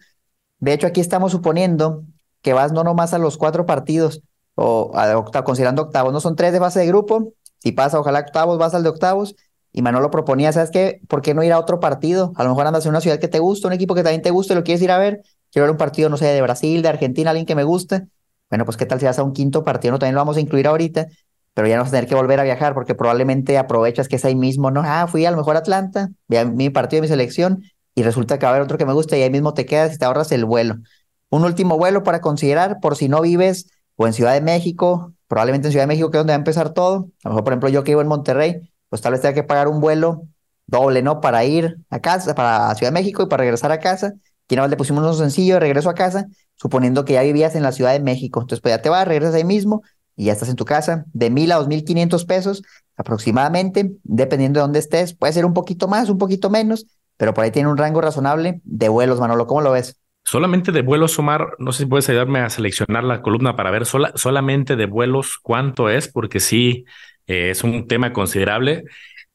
De 0.58 0.74
hecho, 0.74 0.86
aquí 0.86 1.00
estamos 1.00 1.32
suponiendo 1.32 2.04
que 2.42 2.52
vas 2.52 2.70
no 2.70 2.84
nomás 2.84 3.14
a 3.14 3.18
los 3.18 3.38
cuatro 3.38 3.64
partidos 3.64 4.20
o 4.54 4.92
a 4.94 5.24
considerando 5.42 5.80
octavos, 5.80 6.12
no 6.12 6.20
son 6.20 6.36
tres 6.36 6.52
de 6.52 6.58
fase 6.58 6.80
de 6.80 6.86
grupo. 6.86 7.32
Si 7.60 7.72
pasa, 7.72 7.98
ojalá 7.98 8.18
octavos, 8.18 8.58
vas 8.58 8.74
al 8.74 8.82
de 8.82 8.90
octavos. 8.90 9.36
Y 9.72 9.80
Manolo 9.80 10.10
proponía, 10.10 10.52
¿sabes 10.52 10.70
qué? 10.70 11.00
¿Por 11.08 11.22
qué 11.22 11.32
no 11.32 11.42
ir 11.42 11.52
a 11.52 11.58
otro 11.58 11.80
partido? 11.80 12.32
A 12.36 12.44
lo 12.44 12.50
mejor 12.50 12.66
andas 12.66 12.84
en 12.84 12.90
una 12.90 13.00
ciudad 13.00 13.18
que 13.18 13.28
te 13.28 13.38
gusta, 13.38 13.66
un 13.66 13.72
equipo 13.72 13.94
que 13.94 14.02
también 14.02 14.20
te 14.20 14.30
gusta 14.30 14.52
y 14.52 14.56
lo 14.56 14.64
quieres 14.64 14.82
ir 14.82 14.90
a 14.90 14.98
ver. 14.98 15.22
Quiero 15.50 15.64
ver 15.64 15.70
un 15.70 15.78
partido, 15.78 16.10
no 16.10 16.18
sé, 16.18 16.26
de 16.26 16.42
Brasil, 16.42 16.82
de 16.82 16.88
Argentina, 16.90 17.30
alguien 17.30 17.46
que 17.46 17.54
me 17.54 17.64
guste. 17.64 18.06
Bueno, 18.50 18.66
pues 18.66 18.76
qué 18.76 18.84
tal 18.84 19.00
si 19.00 19.06
vas 19.06 19.18
a 19.18 19.22
un 19.22 19.32
quinto 19.32 19.64
partido, 19.64 19.92
no, 19.92 19.98
también 19.98 20.14
lo 20.14 20.20
vamos 20.20 20.36
a 20.36 20.40
incluir 20.40 20.66
ahorita, 20.66 21.06
pero 21.58 21.66
ya 21.66 21.74
no 21.74 21.82
vas 21.82 21.88
a 21.88 21.96
tener 21.96 22.08
que 22.08 22.14
volver 22.14 22.38
a 22.38 22.44
viajar 22.44 22.72
porque 22.72 22.94
probablemente 22.94 23.58
aprovechas 23.58 24.06
que 24.06 24.14
es 24.14 24.24
ahí 24.24 24.36
mismo, 24.36 24.70
¿no? 24.70 24.80
Ah, 24.84 25.08
fui 25.08 25.26
a 25.26 25.32
lo 25.32 25.36
mejor 25.36 25.56
a 25.56 25.58
Atlanta, 25.58 26.08
vi 26.28 26.36
a 26.36 26.44
mi 26.44 26.70
partido 26.70 26.98
de 26.98 27.00
mi 27.02 27.08
selección 27.08 27.64
y 27.96 28.04
resulta 28.04 28.38
que 28.38 28.46
va 28.46 28.50
a 28.50 28.54
haber 28.54 28.62
otro 28.62 28.78
que 28.78 28.86
me 28.86 28.92
gusta 28.92 29.16
y 29.16 29.22
ahí 29.22 29.30
mismo 29.30 29.54
te 29.54 29.66
quedas 29.66 29.92
y 29.92 29.98
te 29.98 30.04
ahorras 30.04 30.30
el 30.30 30.44
vuelo. 30.44 30.76
Un 31.30 31.42
último 31.42 31.76
vuelo 31.76 32.04
para 32.04 32.20
considerar 32.20 32.78
por 32.80 32.94
si 32.94 33.08
no 33.08 33.22
vives 33.22 33.72
o 33.96 34.06
en 34.06 34.12
Ciudad 34.12 34.34
de 34.34 34.40
México, 34.40 35.14
probablemente 35.26 35.66
en 35.66 35.72
Ciudad 35.72 35.82
de 35.82 35.88
México 35.88 36.12
que 36.12 36.18
es 36.18 36.20
donde 36.20 36.30
va 36.30 36.36
a 36.36 36.38
empezar 36.38 36.72
todo. 36.74 37.08
A 37.24 37.28
lo 37.28 37.30
mejor, 37.30 37.42
por 37.42 37.52
ejemplo, 37.54 37.68
yo 37.70 37.82
que 37.82 37.90
vivo 37.90 38.02
en 38.02 38.06
Monterrey, 38.06 38.70
pues 38.88 39.02
tal 39.02 39.10
vez 39.10 39.20
tenga 39.20 39.34
que 39.34 39.42
pagar 39.42 39.66
un 39.66 39.80
vuelo 39.80 40.28
doble, 40.68 41.02
¿no? 41.02 41.20
Para 41.20 41.44
ir 41.44 41.78
a 41.90 41.98
casa, 41.98 42.36
para 42.36 42.72
Ciudad 42.76 42.92
de 42.92 43.00
México 43.00 43.24
y 43.24 43.26
para 43.26 43.40
regresar 43.40 43.72
a 43.72 43.80
casa. 43.80 44.14
Aquí 44.44 44.54
nada 44.54 44.68
más 44.68 44.70
le 44.70 44.76
pusimos 44.76 45.04
un 45.04 45.16
sencillo 45.16 45.54
de 45.54 45.60
regreso 45.60 45.90
a 45.90 45.94
casa 45.94 46.28
suponiendo 46.54 47.04
que 47.04 47.14
ya 47.14 47.22
vivías 47.22 47.56
en 47.56 47.64
la 47.64 47.72
Ciudad 47.72 47.94
de 47.94 48.00
México. 48.00 48.40
Entonces, 48.40 48.60
pues 48.60 48.76
ya 48.76 48.80
te 48.80 48.90
vas, 48.90 49.08
regresas 49.08 49.34
ahí 49.34 49.42
mismo 49.42 49.82
y 50.18 50.24
ya 50.24 50.32
estás 50.32 50.48
en 50.48 50.56
tu 50.56 50.64
casa, 50.64 51.04
de 51.12 51.30
mil 51.30 51.52
a 51.52 51.56
dos 51.56 51.68
mil 51.68 51.84
quinientos 51.84 52.24
pesos 52.24 52.64
aproximadamente, 52.96 53.92
dependiendo 54.02 54.58
de 54.58 54.62
dónde 54.62 54.80
estés. 54.80 55.14
Puede 55.14 55.32
ser 55.32 55.46
un 55.46 55.54
poquito 55.54 55.86
más, 55.86 56.10
un 56.10 56.18
poquito 56.18 56.50
menos, 56.50 56.86
pero 57.16 57.32
por 57.32 57.44
ahí 57.44 57.52
tiene 57.52 57.70
un 57.70 57.76
rango 57.76 58.00
razonable 58.00 58.60
de 58.64 58.88
vuelos, 58.88 59.20
Manolo. 59.20 59.46
¿Cómo 59.46 59.60
lo 59.60 59.70
ves? 59.70 60.00
Solamente 60.24 60.72
de 60.72 60.82
vuelos, 60.82 61.16
Omar, 61.20 61.54
no 61.58 61.70
sé 61.70 61.84
si 61.84 61.86
puedes 61.86 62.08
ayudarme 62.08 62.40
a 62.40 62.50
seleccionar 62.50 63.04
la 63.04 63.22
columna 63.22 63.54
para 63.54 63.70
ver 63.70 63.86
sola, 63.86 64.10
solamente 64.16 64.74
de 64.74 64.86
vuelos 64.86 65.38
cuánto 65.40 65.88
es, 65.88 66.08
porque 66.08 66.40
sí, 66.40 66.84
eh, 67.28 67.50
es 67.50 67.62
un 67.62 67.86
tema 67.86 68.12
considerable. 68.12 68.84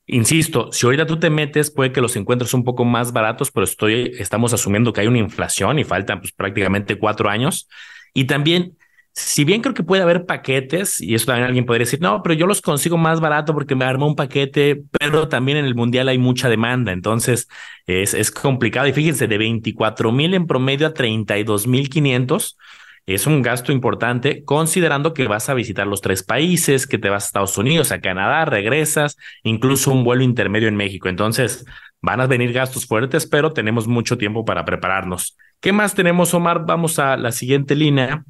Insisto, 0.05 0.69
si 0.73 0.85
ahorita 0.85 1.05
tú 1.05 1.17
te 1.17 1.29
metes, 1.29 1.71
puede 1.71 1.93
que 1.93 2.01
los 2.01 2.17
encuentres 2.17 2.53
un 2.53 2.65
poco 2.65 2.83
más 2.83 3.13
baratos, 3.13 3.51
pero 3.51 3.63
estoy, 3.63 4.11
estamos 4.19 4.53
asumiendo 4.53 4.91
que 4.91 4.99
hay 4.99 5.07
una 5.07 5.19
inflación 5.19 5.79
y 5.79 5.85
faltan 5.85 6.19
pues, 6.19 6.33
prácticamente 6.33 6.99
cuatro 6.99 7.29
años. 7.29 7.69
Y 8.13 8.25
también, 8.25 8.77
si 9.13 9.43
bien 9.43 9.61
creo 9.61 9.73
que 9.73 9.83
puede 9.83 10.01
haber 10.01 10.25
paquetes, 10.25 10.99
y 10.99 11.13
eso 11.13 11.27
también 11.27 11.45
alguien 11.45 11.65
podría 11.65 11.85
decir, 11.85 12.01
no, 12.01 12.21
pero 12.23 12.33
yo 12.33 12.47
los 12.47 12.61
consigo 12.61 12.97
más 12.97 13.19
barato 13.19 13.53
porque 13.53 13.75
me 13.75 13.85
armó 13.85 14.07
un 14.07 14.15
paquete, 14.15 14.83
pero 14.99 15.27
también 15.29 15.59
en 15.59 15.65
el 15.65 15.75
mundial 15.75 16.09
hay 16.09 16.17
mucha 16.17 16.49
demanda, 16.49 16.91
entonces 16.91 17.47
es, 17.85 18.13
es 18.13 18.31
complicado. 18.31 18.87
Y 18.87 18.93
fíjense, 18.93 19.27
de 19.27 19.37
24 19.37 20.11
mil 20.11 20.33
en 20.33 20.47
promedio 20.47 20.87
a 20.87 20.93
32 20.93 21.67
mil 21.67 21.89
500 21.89 22.57
es 23.05 23.27
un 23.27 23.41
gasto 23.41 23.71
importante 23.71 24.43
considerando 24.45 25.13
que 25.13 25.27
vas 25.27 25.49
a 25.49 25.53
visitar 25.53 25.85
los 25.87 26.01
tres 26.01 26.23
países, 26.23 26.87
que 26.87 26.97
te 26.97 27.09
vas 27.09 27.25
a 27.25 27.27
Estados 27.27 27.57
Unidos, 27.57 27.91
a 27.91 27.99
Canadá, 27.99 28.45
regresas, 28.45 29.17
incluso 29.43 29.91
un 29.91 30.03
vuelo 30.03 30.23
intermedio 30.23 30.69
en 30.69 30.77
México. 30.77 31.09
Entonces, 31.09 31.65
van 32.01 32.21
a 32.21 32.27
venir 32.27 32.53
gastos 32.53 32.85
fuertes, 32.85 33.27
pero 33.27 33.51
tenemos 33.51 33.87
mucho 33.87 34.17
tiempo 34.17 34.45
para 34.45 34.63
prepararnos. 34.65 35.37
¿Qué 35.59 35.73
más 35.73 35.95
tenemos, 35.95 36.33
Omar? 36.33 36.65
Vamos 36.65 36.97
a 36.99 37.17
la 37.17 37.31
siguiente 37.31 37.75
línea. 37.75 38.23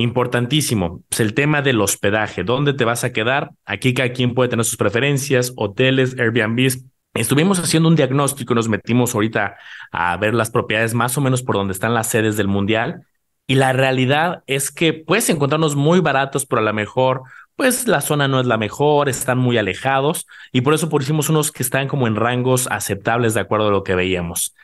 Importantísimo, 0.00 1.02
pues 1.10 1.20
el 1.20 1.34
tema 1.34 1.60
del 1.60 1.78
hospedaje, 1.78 2.42
¿dónde 2.42 2.72
te 2.72 2.86
vas 2.86 3.04
a 3.04 3.12
quedar? 3.12 3.50
Aquí 3.66 3.92
cada 3.92 4.14
quien 4.14 4.32
puede 4.32 4.48
tener 4.48 4.64
sus 4.64 4.78
preferencias, 4.78 5.52
hoteles, 5.56 6.18
Airbnbs. 6.18 6.86
Estuvimos 7.12 7.58
haciendo 7.58 7.90
un 7.90 7.96
diagnóstico, 7.96 8.54
nos 8.54 8.66
metimos 8.66 9.14
ahorita 9.14 9.58
a 9.92 10.16
ver 10.16 10.32
las 10.32 10.50
propiedades 10.50 10.94
más 10.94 11.18
o 11.18 11.20
menos 11.20 11.42
por 11.42 11.56
donde 11.56 11.74
están 11.74 11.92
las 11.92 12.06
sedes 12.06 12.38
del 12.38 12.48
Mundial 12.48 13.06
y 13.46 13.56
la 13.56 13.74
realidad 13.74 14.42
es 14.46 14.70
que 14.70 14.94
puedes 14.94 15.28
encontrarnos 15.28 15.76
muy 15.76 16.00
baratos, 16.00 16.46
pero 16.46 16.62
a 16.62 16.64
lo 16.64 16.72
mejor 16.72 17.20
pues 17.54 17.86
la 17.86 18.00
zona 18.00 18.26
no 18.26 18.40
es 18.40 18.46
la 18.46 18.56
mejor, 18.56 19.10
están 19.10 19.36
muy 19.36 19.58
alejados 19.58 20.26
y 20.50 20.62
por 20.62 20.72
eso 20.72 20.88
pusimos 20.88 21.28
unos 21.28 21.52
que 21.52 21.62
están 21.62 21.88
como 21.88 22.06
en 22.06 22.16
rangos 22.16 22.68
aceptables 22.70 23.34
de 23.34 23.40
acuerdo 23.40 23.68
a 23.68 23.72
lo 23.72 23.84
que 23.84 23.94
veíamos. 23.94 24.54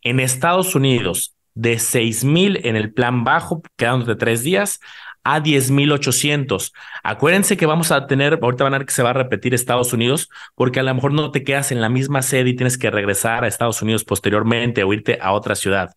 En 0.00 0.20
Estados 0.20 0.74
Unidos, 0.74 1.35
de 1.56 1.80
6 1.80 2.22
mil 2.24 2.60
en 2.64 2.76
el 2.76 2.92
plan 2.92 3.24
bajo, 3.24 3.62
quedándote 3.76 4.14
tres 4.14 4.44
días, 4.44 4.78
a 5.24 5.40
10,800. 5.40 6.72
Acuérdense 7.02 7.56
que 7.56 7.66
vamos 7.66 7.90
a 7.90 8.06
tener, 8.06 8.38
ahorita 8.40 8.62
van 8.62 8.74
a 8.74 8.78
ver 8.78 8.86
que 8.86 8.92
se 8.92 9.02
va 9.02 9.10
a 9.10 9.14
repetir 9.14 9.54
Estados 9.54 9.92
Unidos, 9.92 10.30
porque 10.54 10.78
a 10.78 10.84
lo 10.84 10.94
mejor 10.94 11.12
no 11.12 11.32
te 11.32 11.42
quedas 11.42 11.72
en 11.72 11.80
la 11.80 11.88
misma 11.88 12.22
sede 12.22 12.50
y 12.50 12.56
tienes 12.56 12.78
que 12.78 12.90
regresar 12.92 13.42
a 13.42 13.48
Estados 13.48 13.82
Unidos 13.82 14.04
posteriormente 14.04 14.84
o 14.84 14.92
irte 14.92 15.18
a 15.20 15.32
otra 15.32 15.56
ciudad. 15.56 15.96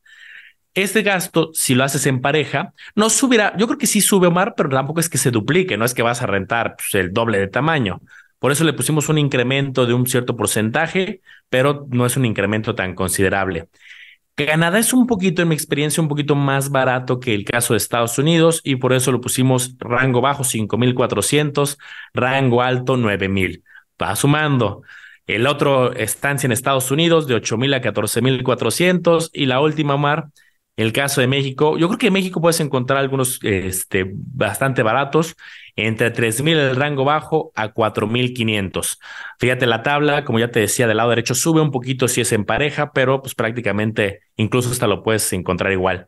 Este 0.73 1.01
gasto, 1.03 1.51
si 1.53 1.75
lo 1.75 1.83
haces 1.83 2.05
en 2.07 2.21
pareja, 2.21 2.73
no 2.95 3.09
subirá. 3.09 3.55
Yo 3.57 3.67
creo 3.67 3.77
que 3.77 3.87
sí 3.87 4.01
sube, 4.01 4.27
Omar, 4.27 4.53
pero 4.55 4.69
tampoco 4.69 4.99
es 4.99 5.09
que 5.09 5.17
se 5.17 5.29
duplique, 5.29 5.77
no 5.77 5.85
es 5.85 5.93
que 5.93 6.01
vas 6.01 6.21
a 6.21 6.25
rentar 6.25 6.75
pues, 6.77 6.95
el 6.95 7.13
doble 7.13 7.37
de 7.37 7.47
tamaño. 7.47 8.01
Por 8.39 8.51
eso 8.51 8.63
le 8.63 8.73
pusimos 8.73 9.09
un 9.09 9.17
incremento 9.17 9.85
de 9.85 9.93
un 9.93 10.07
cierto 10.07 10.35
porcentaje, 10.35 11.21
pero 11.49 11.85
no 11.89 12.05
es 12.05 12.15
un 12.17 12.25
incremento 12.25 12.73
tan 12.73 12.95
considerable. 12.95 13.67
Canadá 14.45 14.79
es 14.79 14.93
un 14.93 15.07
poquito, 15.07 15.41
en 15.41 15.49
mi 15.49 15.55
experiencia, 15.55 16.01
un 16.01 16.07
poquito 16.07 16.35
más 16.35 16.69
barato 16.69 17.19
que 17.19 17.33
el 17.33 17.45
caso 17.45 17.73
de 17.73 17.77
Estados 17.77 18.17
Unidos 18.17 18.61
y 18.63 18.77
por 18.77 18.93
eso 18.93 19.11
lo 19.11 19.21
pusimos 19.21 19.75
rango 19.79 20.21
bajo 20.21 20.43
5,400, 20.43 21.77
rango 22.13 22.61
alto 22.61 22.97
9,000. 22.97 23.63
Va 24.01 24.15
sumando. 24.15 24.83
El 25.27 25.45
otro 25.45 25.93
estancia 25.93 26.47
en 26.47 26.51
Estados 26.51 26.89
Unidos 26.89 27.27
de 27.27 27.35
8,000 27.35 27.73
a 27.73 27.81
14,400 27.81 29.29
y 29.33 29.45
la 29.45 29.59
última, 29.61 29.97
Mar, 29.97 30.29
el 30.77 30.93
caso 30.93 31.19
de 31.19 31.27
México, 31.27 31.77
yo 31.77 31.87
creo 31.87 31.99
que 31.99 32.07
en 32.07 32.13
México 32.13 32.39
puedes 32.39 32.61
encontrar 32.61 32.99
algunos 32.99 33.39
este, 33.43 34.09
bastante 34.15 34.81
baratos, 34.81 35.35
entre 35.87 36.13
3.000 36.13 36.57
el 36.57 36.75
rango 36.75 37.03
bajo 37.05 37.51
a 37.55 37.73
4.500. 37.73 38.99
Fíjate 39.39 39.65
la 39.65 39.83
tabla, 39.83 40.25
como 40.25 40.39
ya 40.39 40.51
te 40.51 40.59
decía, 40.59 40.87
del 40.87 40.97
lado 40.97 41.09
derecho 41.09 41.35
sube 41.35 41.61
un 41.61 41.71
poquito 41.71 42.07
si 42.07 42.21
es 42.21 42.31
en 42.31 42.45
pareja, 42.45 42.91
pero 42.93 43.21
pues 43.21 43.35
prácticamente 43.35 44.21
incluso 44.35 44.69
hasta 44.71 44.87
lo 44.87 45.03
puedes 45.03 45.31
encontrar 45.33 45.71
igual. 45.71 46.07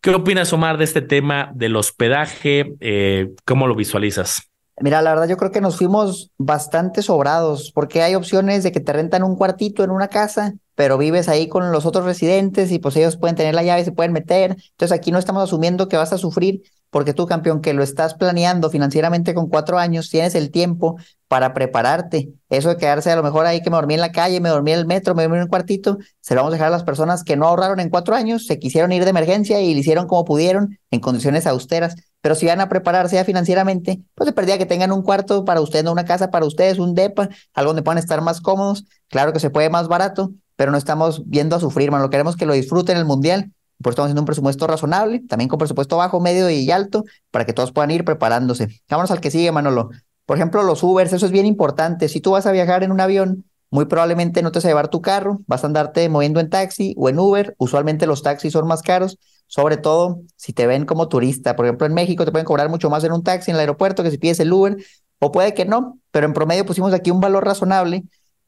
¿Qué 0.00 0.10
opinas, 0.10 0.52
Omar, 0.52 0.78
de 0.78 0.84
este 0.84 1.00
tema 1.00 1.50
del 1.54 1.76
hospedaje? 1.76 2.74
Eh, 2.80 3.28
¿Cómo 3.44 3.66
lo 3.68 3.76
visualizas? 3.76 4.51
Mira, 4.80 5.02
la 5.02 5.10
verdad 5.10 5.28
yo 5.28 5.36
creo 5.36 5.50
que 5.52 5.60
nos 5.60 5.76
fuimos 5.76 6.30
bastante 6.38 7.02
sobrados 7.02 7.72
porque 7.72 8.02
hay 8.02 8.14
opciones 8.14 8.62
de 8.62 8.72
que 8.72 8.80
te 8.80 8.92
rentan 8.92 9.22
un 9.22 9.36
cuartito 9.36 9.84
en 9.84 9.90
una 9.90 10.08
casa 10.08 10.54
pero 10.74 10.98
vives 10.98 11.28
ahí 11.28 11.48
con 11.48 11.70
los 11.72 11.86
otros 11.86 12.04
residentes 12.04 12.72
y 12.72 12.78
pues 12.78 12.96
ellos 12.96 13.16
pueden 13.16 13.36
tener 13.36 13.54
la 13.54 13.62
llave 13.62 13.84
se 13.84 13.92
pueden 13.92 14.12
meter. 14.12 14.56
Entonces 14.70 14.92
aquí 14.92 15.12
no 15.12 15.18
estamos 15.18 15.42
asumiendo 15.42 15.88
que 15.88 15.96
vas 15.96 16.12
a 16.12 16.18
sufrir 16.18 16.62
porque 16.90 17.14
tú, 17.14 17.26
campeón, 17.26 17.62
que 17.62 17.72
lo 17.72 17.82
estás 17.82 18.14
planeando 18.14 18.68
financieramente 18.68 19.32
con 19.32 19.48
cuatro 19.48 19.78
años, 19.78 20.10
tienes 20.10 20.34
el 20.34 20.50
tiempo 20.50 20.96
para 21.26 21.54
prepararte. 21.54 22.34
Eso 22.50 22.68
de 22.68 22.76
quedarse 22.76 23.10
a 23.10 23.16
lo 23.16 23.22
mejor 23.22 23.46
ahí 23.46 23.62
que 23.62 23.70
me 23.70 23.76
dormí 23.76 23.94
en 23.94 24.00
la 24.00 24.12
calle, 24.12 24.40
me 24.40 24.50
dormí 24.50 24.72
en 24.72 24.80
el 24.80 24.86
metro, 24.86 25.14
me 25.14 25.22
dormí 25.22 25.38
en 25.38 25.44
un 25.44 25.48
cuartito, 25.48 25.96
se 26.20 26.34
lo 26.34 26.40
vamos 26.40 26.52
a 26.52 26.56
dejar 26.56 26.68
a 26.68 26.70
las 26.70 26.84
personas 26.84 27.24
que 27.24 27.34
no 27.36 27.46
ahorraron 27.46 27.80
en 27.80 27.88
cuatro 27.88 28.14
años, 28.14 28.44
se 28.46 28.58
quisieron 28.58 28.92
ir 28.92 29.04
de 29.04 29.10
emergencia 29.10 29.60
y 29.62 29.72
lo 29.72 29.80
hicieron 29.80 30.06
como 30.06 30.26
pudieron 30.26 30.78
en 30.90 31.00
condiciones 31.00 31.46
austeras. 31.46 31.94
Pero 32.22 32.34
si 32.34 32.46
van 32.46 32.60
a 32.60 32.68
prepararse 32.68 33.16
ya 33.16 33.24
financieramente, 33.24 34.00
pues 34.14 34.28
se 34.28 34.32
perdía 34.32 34.56
que 34.56 34.64
tengan 34.64 34.92
un 34.92 35.02
cuarto 35.02 35.44
para 35.44 35.60
ustedes, 35.60 35.84
no 35.84 35.92
una 35.92 36.04
casa 36.04 36.30
para 36.30 36.46
ustedes, 36.46 36.78
un 36.78 36.94
DEPA, 36.94 37.28
algo 37.52 37.70
donde 37.70 37.82
puedan 37.82 37.98
estar 37.98 38.22
más 38.22 38.40
cómodos. 38.40 38.84
Claro 39.08 39.32
que 39.32 39.40
se 39.40 39.50
puede 39.50 39.68
más 39.68 39.88
barato, 39.88 40.32
pero 40.56 40.70
no 40.70 40.78
estamos 40.78 41.28
viendo 41.28 41.56
a 41.56 41.60
sufrir, 41.60 41.90
mano. 41.90 42.08
Queremos 42.08 42.36
que 42.36 42.46
lo 42.46 42.54
disfruten 42.54 42.96
el 42.96 43.04
mundial. 43.04 43.52
Por 43.82 43.90
eso 43.90 43.94
estamos 43.94 44.06
haciendo 44.06 44.22
un 44.22 44.26
presupuesto 44.26 44.66
razonable, 44.68 45.20
también 45.28 45.48
con 45.48 45.58
presupuesto 45.58 45.96
bajo, 45.96 46.20
medio 46.20 46.48
y 46.48 46.70
alto, 46.70 47.04
para 47.32 47.44
que 47.44 47.52
todos 47.52 47.72
puedan 47.72 47.90
ir 47.90 48.04
preparándose. 48.04 48.68
Vámonos 48.88 49.10
al 49.10 49.20
que 49.20 49.32
sigue, 49.32 49.50
Manolo. 49.50 49.90
Por 50.24 50.36
ejemplo, 50.36 50.62
los 50.62 50.84
Ubers, 50.84 51.12
eso 51.12 51.26
es 51.26 51.32
bien 51.32 51.46
importante. 51.46 52.08
Si 52.08 52.20
tú 52.20 52.30
vas 52.30 52.46
a 52.46 52.52
viajar 52.52 52.84
en 52.84 52.92
un 52.92 53.00
avión, 53.00 53.44
muy 53.72 53.86
probablemente 53.86 54.42
no 54.42 54.52
te 54.52 54.58
vas 54.58 54.66
a 54.66 54.68
llevar 54.68 54.88
tu 54.88 55.00
carro, 55.00 55.40
vas 55.46 55.64
a 55.64 55.66
andarte 55.66 56.08
moviendo 56.08 56.38
en 56.38 56.48
taxi 56.50 56.94
o 56.96 57.08
en 57.08 57.18
Uber. 57.18 57.56
Usualmente 57.58 58.06
los 58.06 58.22
taxis 58.22 58.52
son 58.52 58.68
más 58.68 58.82
caros, 58.82 59.18
sobre 59.52 59.76
todo 59.76 60.22
si 60.36 60.54
te 60.54 60.66
ven 60.66 60.86
como 60.86 61.08
turista. 61.08 61.54
Por 61.56 61.66
ejemplo, 61.66 61.86
en 61.86 61.92
México 61.92 62.24
te 62.24 62.32
pueden 62.32 62.46
cobrar 62.46 62.70
mucho 62.70 62.88
más 62.88 63.04
en 63.04 63.12
un 63.12 63.22
taxi 63.22 63.50
en 63.50 63.56
el 63.56 63.60
aeropuerto 63.60 64.02
que 64.02 64.10
si 64.10 64.16
pides 64.16 64.40
el 64.40 64.50
Uber, 64.50 64.78
o 65.18 65.30
puede 65.30 65.52
que 65.52 65.66
no, 65.66 65.98
pero 66.10 66.26
en 66.26 66.32
promedio 66.32 66.64
pusimos 66.64 66.94
aquí 66.94 67.10
un 67.10 67.20
valor 67.20 67.44
razonable 67.44 68.04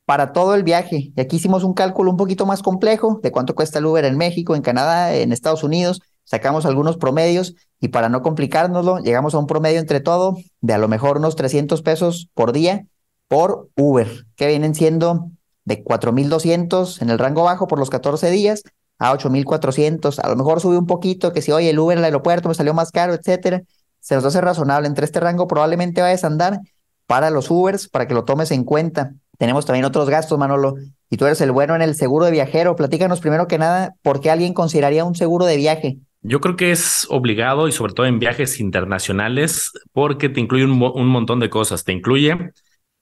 para 0.06 0.32
todo 0.32 0.54
el 0.54 0.62
viaje. 0.62 1.12
Y 1.14 1.20
aquí 1.20 1.37
hicimos 1.37 1.62
un 1.62 1.75
cálculo 1.75 2.11
un 2.11 2.16
poquito 2.16 2.46
más 2.46 2.62
complejo 2.62 3.20
de 3.23 3.30
cuánto 3.30 3.54
cuesta 3.54 3.80
el 3.80 3.87
Uber 3.87 4.02
en 4.06 4.16
México, 4.16 4.56
en 4.56 4.62
Canadá, 4.62 5.14
en 5.14 5.30
Estados 5.30 5.62
Unidos. 5.62 6.00
Sacamos 6.25 6.64
algunos 6.64 6.96
promedios 6.96 7.54
y 7.80 7.88
para 7.88 8.08
no 8.08 8.23
complicárnoslo, 8.23 9.00
llegamos 9.00 9.34
a 9.34 9.38
un 9.38 9.46
promedio 9.46 9.80
entre 9.80 10.00
todo 10.00 10.38
de 10.62 10.73
a 10.73 10.78
lo 10.78 10.88
mejor 10.88 11.18
unos 11.18 11.37
300 11.37 11.82
pesos 11.82 12.30
por 12.32 12.52
día 12.52 12.87
por 13.28 13.68
Uber, 13.76 14.25
que 14.37 14.46
vienen 14.46 14.75
siendo 14.75 15.28
de 15.66 15.82
4,200 15.84 17.02
en 17.02 17.11
el 17.11 17.18
rango 17.18 17.44
bajo 17.44 17.66
por 17.66 17.78
los 17.78 17.90
14 17.90 18.30
días 18.30 18.62
a 18.99 19.13
8,400. 19.13 20.19
A 20.19 20.29
lo 20.29 20.37
mejor 20.37 20.61
sube 20.61 20.79
un 20.79 20.87
poquito, 20.87 21.33
que 21.33 21.43
si, 21.43 21.53
oye, 21.53 21.71
el 21.71 21.79
Uber 21.79 21.95
en 21.95 21.99
el 22.01 22.05
aeropuerto 22.05 22.49
me 22.49 22.55
salió 22.55 22.75
más 22.75 22.91
caro, 22.91 23.15
etcétera. 23.15 23.63
Se 24.01 24.15
nos 24.15 24.25
hace 24.25 24.41
razonable. 24.41 24.87
Entre 24.89 25.05
este 25.05 25.21
rango 25.21 25.47
probablemente 25.47 26.03
vayas 26.03 26.25
a 26.25 26.29
andar 26.29 26.61
para 27.07 27.31
los 27.31 27.51
Ubers, 27.51 27.89
para 27.89 28.07
que 28.07 28.15
lo 28.15 28.25
tomes 28.25 28.51
en 28.51 28.65
cuenta. 28.65 29.15
Tenemos 29.39 29.67
también 29.67 29.85
otros 29.85 30.09
gastos, 30.09 30.39
Manolo. 30.39 30.75
Y 31.11 31.17
tú 31.17 31.27
eres 31.27 31.41
el 31.41 31.53
bueno 31.53 31.75
en 31.75 31.83
el 31.83 31.95
seguro 31.95 32.25
de 32.25 32.31
viajero. 32.31 32.77
Platícanos 32.77 33.21
primero 33.21 33.47
que 33.47 33.59
nada, 33.59 33.95
¿por 34.03 34.21
qué 34.21 34.31
alguien 34.31 34.55
consideraría 34.55 35.05
un 35.05 35.15
seguro 35.15 35.45
de 35.45 35.57
viaje? 35.57 35.99
Yo 36.23 36.41
creo 36.41 36.57
que 36.57 36.73
es 36.73 37.07
obligado 37.11 37.69
y 37.69 37.73
sobre 37.73 37.93
todo 37.93 38.07
en 38.07 38.19
viajes 38.19 38.59
internacionales 38.59 39.73
porque 39.93 40.31
te 40.31 40.41
incluye 40.41 40.65
un, 40.65 41.09
montón 41.09 41.39
de 41.39 41.51
cosas. 41.51 41.85
Te 41.85 41.93
incluye, 41.93 42.53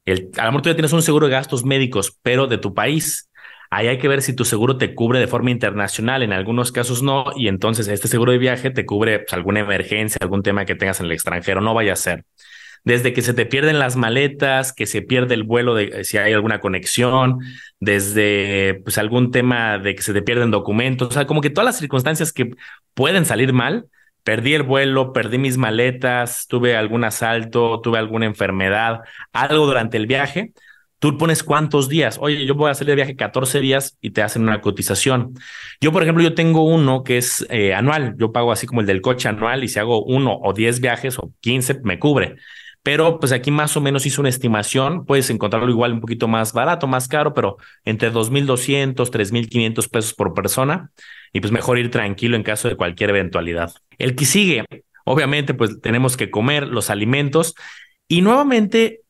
el, 0.04 0.30
a 0.36 0.46
lo 0.46 0.50
mejor 0.50 0.62
tú 0.62 0.68
ya 0.70 0.74
tienes 0.74 0.92
un 0.92 1.02
seguro 1.02 1.26
de 1.26 1.32
gastos 1.32 1.64
médicos, 1.64 2.18
pero 2.22 2.48
de 2.48 2.58
tu 2.58 2.74
país. 2.74 3.30
Ahí 3.74 3.88
hay 3.88 3.96
que 3.96 4.06
ver 4.06 4.20
si 4.20 4.34
tu 4.34 4.44
seguro 4.44 4.76
te 4.76 4.94
cubre 4.94 5.18
de 5.18 5.26
forma 5.26 5.50
internacional, 5.50 6.22
en 6.22 6.34
algunos 6.34 6.72
casos 6.72 7.02
no, 7.02 7.24
y 7.34 7.48
entonces 7.48 7.88
este 7.88 8.06
seguro 8.06 8.32
de 8.32 8.36
viaje 8.38 8.70
te 8.70 8.84
cubre 8.84 9.20
pues, 9.20 9.32
alguna 9.32 9.60
emergencia, 9.60 10.18
algún 10.20 10.42
tema 10.42 10.66
que 10.66 10.74
tengas 10.74 11.00
en 11.00 11.06
el 11.06 11.12
extranjero, 11.12 11.62
no 11.62 11.72
vaya 11.72 11.94
a 11.94 11.96
ser 11.96 12.26
desde 12.84 13.12
que 13.12 13.22
se 13.22 13.34
te 13.34 13.46
pierden 13.46 13.78
las 13.78 13.96
maletas, 13.96 14.72
que 14.72 14.86
se 14.86 15.02
pierde 15.02 15.34
el 15.34 15.44
vuelo 15.44 15.74
de 15.74 16.04
si 16.04 16.18
hay 16.18 16.32
alguna 16.32 16.60
conexión, 16.60 17.38
desde 17.80 18.80
pues 18.84 18.98
algún 18.98 19.30
tema 19.30 19.78
de 19.78 19.94
que 19.94 20.02
se 20.02 20.12
te 20.12 20.22
pierden 20.22 20.50
documentos, 20.50 21.08
o 21.08 21.12
sea, 21.12 21.26
como 21.26 21.40
que 21.40 21.50
todas 21.50 21.66
las 21.66 21.78
circunstancias 21.78 22.32
que 22.32 22.50
pueden 22.94 23.24
salir 23.24 23.52
mal. 23.52 23.86
Perdí 24.24 24.54
el 24.54 24.62
vuelo, 24.62 25.12
perdí 25.12 25.38
mis 25.38 25.56
maletas, 25.58 26.46
tuve 26.46 26.76
algún 26.76 27.02
asalto, 27.02 27.80
tuve 27.80 27.98
alguna 27.98 28.26
enfermedad, 28.26 29.00
algo 29.32 29.66
durante 29.66 29.96
el 29.96 30.06
viaje. 30.06 30.52
Tú 31.02 31.18
pones 31.18 31.42
cuántos 31.42 31.88
días. 31.88 32.16
Oye, 32.20 32.46
yo 32.46 32.54
voy 32.54 32.70
a 32.70 32.74
salir 32.74 32.90
de 32.90 32.94
viaje 32.94 33.16
14 33.16 33.58
días 33.58 33.98
y 34.00 34.10
te 34.10 34.22
hacen 34.22 34.44
una 34.44 34.60
cotización. 34.60 35.34
Yo, 35.80 35.90
por 35.90 36.04
ejemplo, 36.04 36.22
yo 36.22 36.34
tengo 36.34 36.62
uno 36.62 37.02
que 37.02 37.18
es 37.18 37.44
eh, 37.50 37.74
anual. 37.74 38.14
Yo 38.18 38.30
pago 38.30 38.52
así 38.52 38.68
como 38.68 38.82
el 38.82 38.86
del 38.86 39.00
coche 39.00 39.28
anual 39.28 39.64
y 39.64 39.68
si 39.68 39.80
hago 39.80 40.04
uno 40.04 40.38
o 40.40 40.52
10 40.52 40.80
viajes 40.80 41.18
o 41.18 41.32
15, 41.40 41.80
me 41.82 41.98
cubre 41.98 42.36
pero 42.84 43.20
pues 43.20 43.30
aquí 43.32 43.50
más 43.50 43.76
o 43.76 43.80
menos 43.80 44.06
hizo 44.06 44.22
una 44.22 44.28
estimación, 44.28 45.06
puedes 45.06 45.30
encontrarlo 45.30 45.70
igual 45.70 45.92
un 45.92 46.00
poquito 46.00 46.26
más 46.26 46.52
barato, 46.52 46.88
más 46.88 47.06
caro, 47.06 47.32
pero 47.32 47.56
entre 47.84 48.12
2.200, 48.12 49.08
3.500 49.08 49.88
pesos 49.88 50.14
por 50.14 50.34
persona 50.34 50.90
y 51.32 51.40
pues 51.40 51.52
mejor 51.52 51.78
ir 51.78 51.92
tranquilo 51.92 52.36
en 52.36 52.42
caso 52.42 52.68
de 52.68 52.76
cualquier 52.76 53.10
eventualidad. 53.10 53.72
El 53.98 54.16
que 54.16 54.24
sigue, 54.24 54.64
obviamente 55.04 55.54
pues 55.54 55.80
tenemos 55.80 56.16
que 56.16 56.30
comer 56.30 56.66
los 56.66 56.90
alimentos 56.90 57.54
y 58.08 58.20
nuevamente 58.20 59.01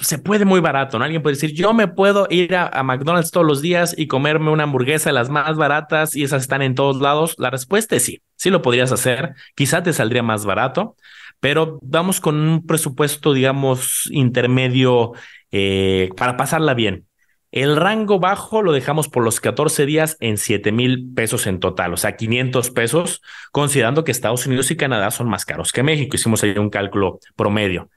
se 0.00 0.18
puede 0.18 0.44
muy 0.44 0.60
barato, 0.60 0.98
¿no? 0.98 1.04
Alguien 1.04 1.22
puede 1.22 1.36
decir, 1.36 1.52
yo 1.52 1.72
me 1.72 1.88
puedo 1.88 2.26
ir 2.30 2.54
a, 2.54 2.82
McDonald's 2.82 3.30
todos 3.30 3.46
los 3.46 3.62
días 3.62 3.94
y 3.96 4.06
comerme 4.06 4.50
una 4.50 4.64
hamburguesa 4.64 5.10
de 5.10 5.14
las 5.14 5.28
más 5.30 5.56
baratas 5.56 6.16
y 6.16 6.24
esas 6.24 6.42
están 6.42 6.62
en 6.62 6.74
todos 6.74 7.00
lados. 7.00 7.34
La 7.38 7.50
respuesta 7.50 7.96
es 7.96 8.04
sí, 8.04 8.22
sí 8.36 8.50
lo 8.50 8.62
podrías 8.62 8.92
hacer, 8.92 9.34
quizá 9.54 9.82
te 9.82 9.92
saldría 9.92 10.22
más 10.22 10.44
barato, 10.44 10.96
pero 11.40 11.78
vamos 11.82 12.20
con 12.20 12.36
un 12.36 12.66
presupuesto, 12.66 13.32
digamos, 13.32 14.08
intermedio 14.10 15.12
eh, 15.50 16.10
para 16.16 16.36
pasarla 16.36 16.74
bien. 16.74 17.06
El 17.52 17.76
rango 17.76 18.20
bajo 18.20 18.62
lo 18.62 18.72
dejamos 18.72 19.08
por 19.08 19.24
los 19.24 19.40
14 19.40 19.84
días 19.84 20.16
en 20.20 20.36
7 20.36 20.70
mil 20.70 21.12
pesos 21.14 21.48
en 21.48 21.58
total, 21.58 21.92
o 21.92 21.96
sea, 21.96 22.14
500 22.16 22.70
pesos, 22.70 23.22
considerando 23.50 24.04
que 24.04 24.12
Estados 24.12 24.46
Unidos 24.46 24.70
y 24.70 24.76
Canadá 24.76 25.10
son 25.10 25.28
más 25.28 25.44
caros 25.44 25.72
que 25.72 25.82
México. 25.82 26.14
Hicimos 26.14 26.44
ahí 26.44 26.56
un 26.56 26.70
cálculo 26.70 27.18
promedio. 27.34 27.90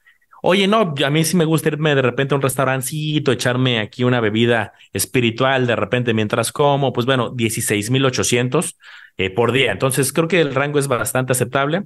Oye, 0.45 0.67
no, 0.67 0.93
a 1.05 1.09
mí 1.09 1.23
sí 1.23 1.37
me 1.37 1.45
gusta 1.45 1.69
irme 1.69 1.95
de 1.95 2.01
repente 2.01 2.33
a 2.33 2.35
un 2.35 2.41
restaurancito, 2.41 3.31
echarme 3.31 3.79
aquí 3.79 4.03
una 4.03 4.19
bebida 4.19 4.73
espiritual 4.91 5.65
de 5.67 5.77
repente 5.77 6.13
mientras 6.13 6.51
como, 6.51 6.91
pues 6.91 7.05
bueno, 7.05 7.29
16 7.29 7.89
mil 7.91 8.03
800 8.03 8.77
eh, 9.15 9.29
por 9.29 9.53
día. 9.53 9.71
Entonces 9.71 10.11
creo 10.11 10.27
que 10.27 10.41
el 10.41 10.53
rango 10.53 10.79
es 10.79 10.89
bastante 10.89 11.31
aceptable. 11.31 11.83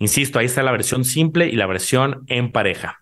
Insisto, 0.00 0.40
ahí 0.40 0.46
está 0.46 0.64
la 0.64 0.72
versión 0.72 1.04
simple 1.04 1.46
y 1.46 1.52
la 1.52 1.66
versión 1.66 2.24
en 2.26 2.50
pareja. 2.50 2.98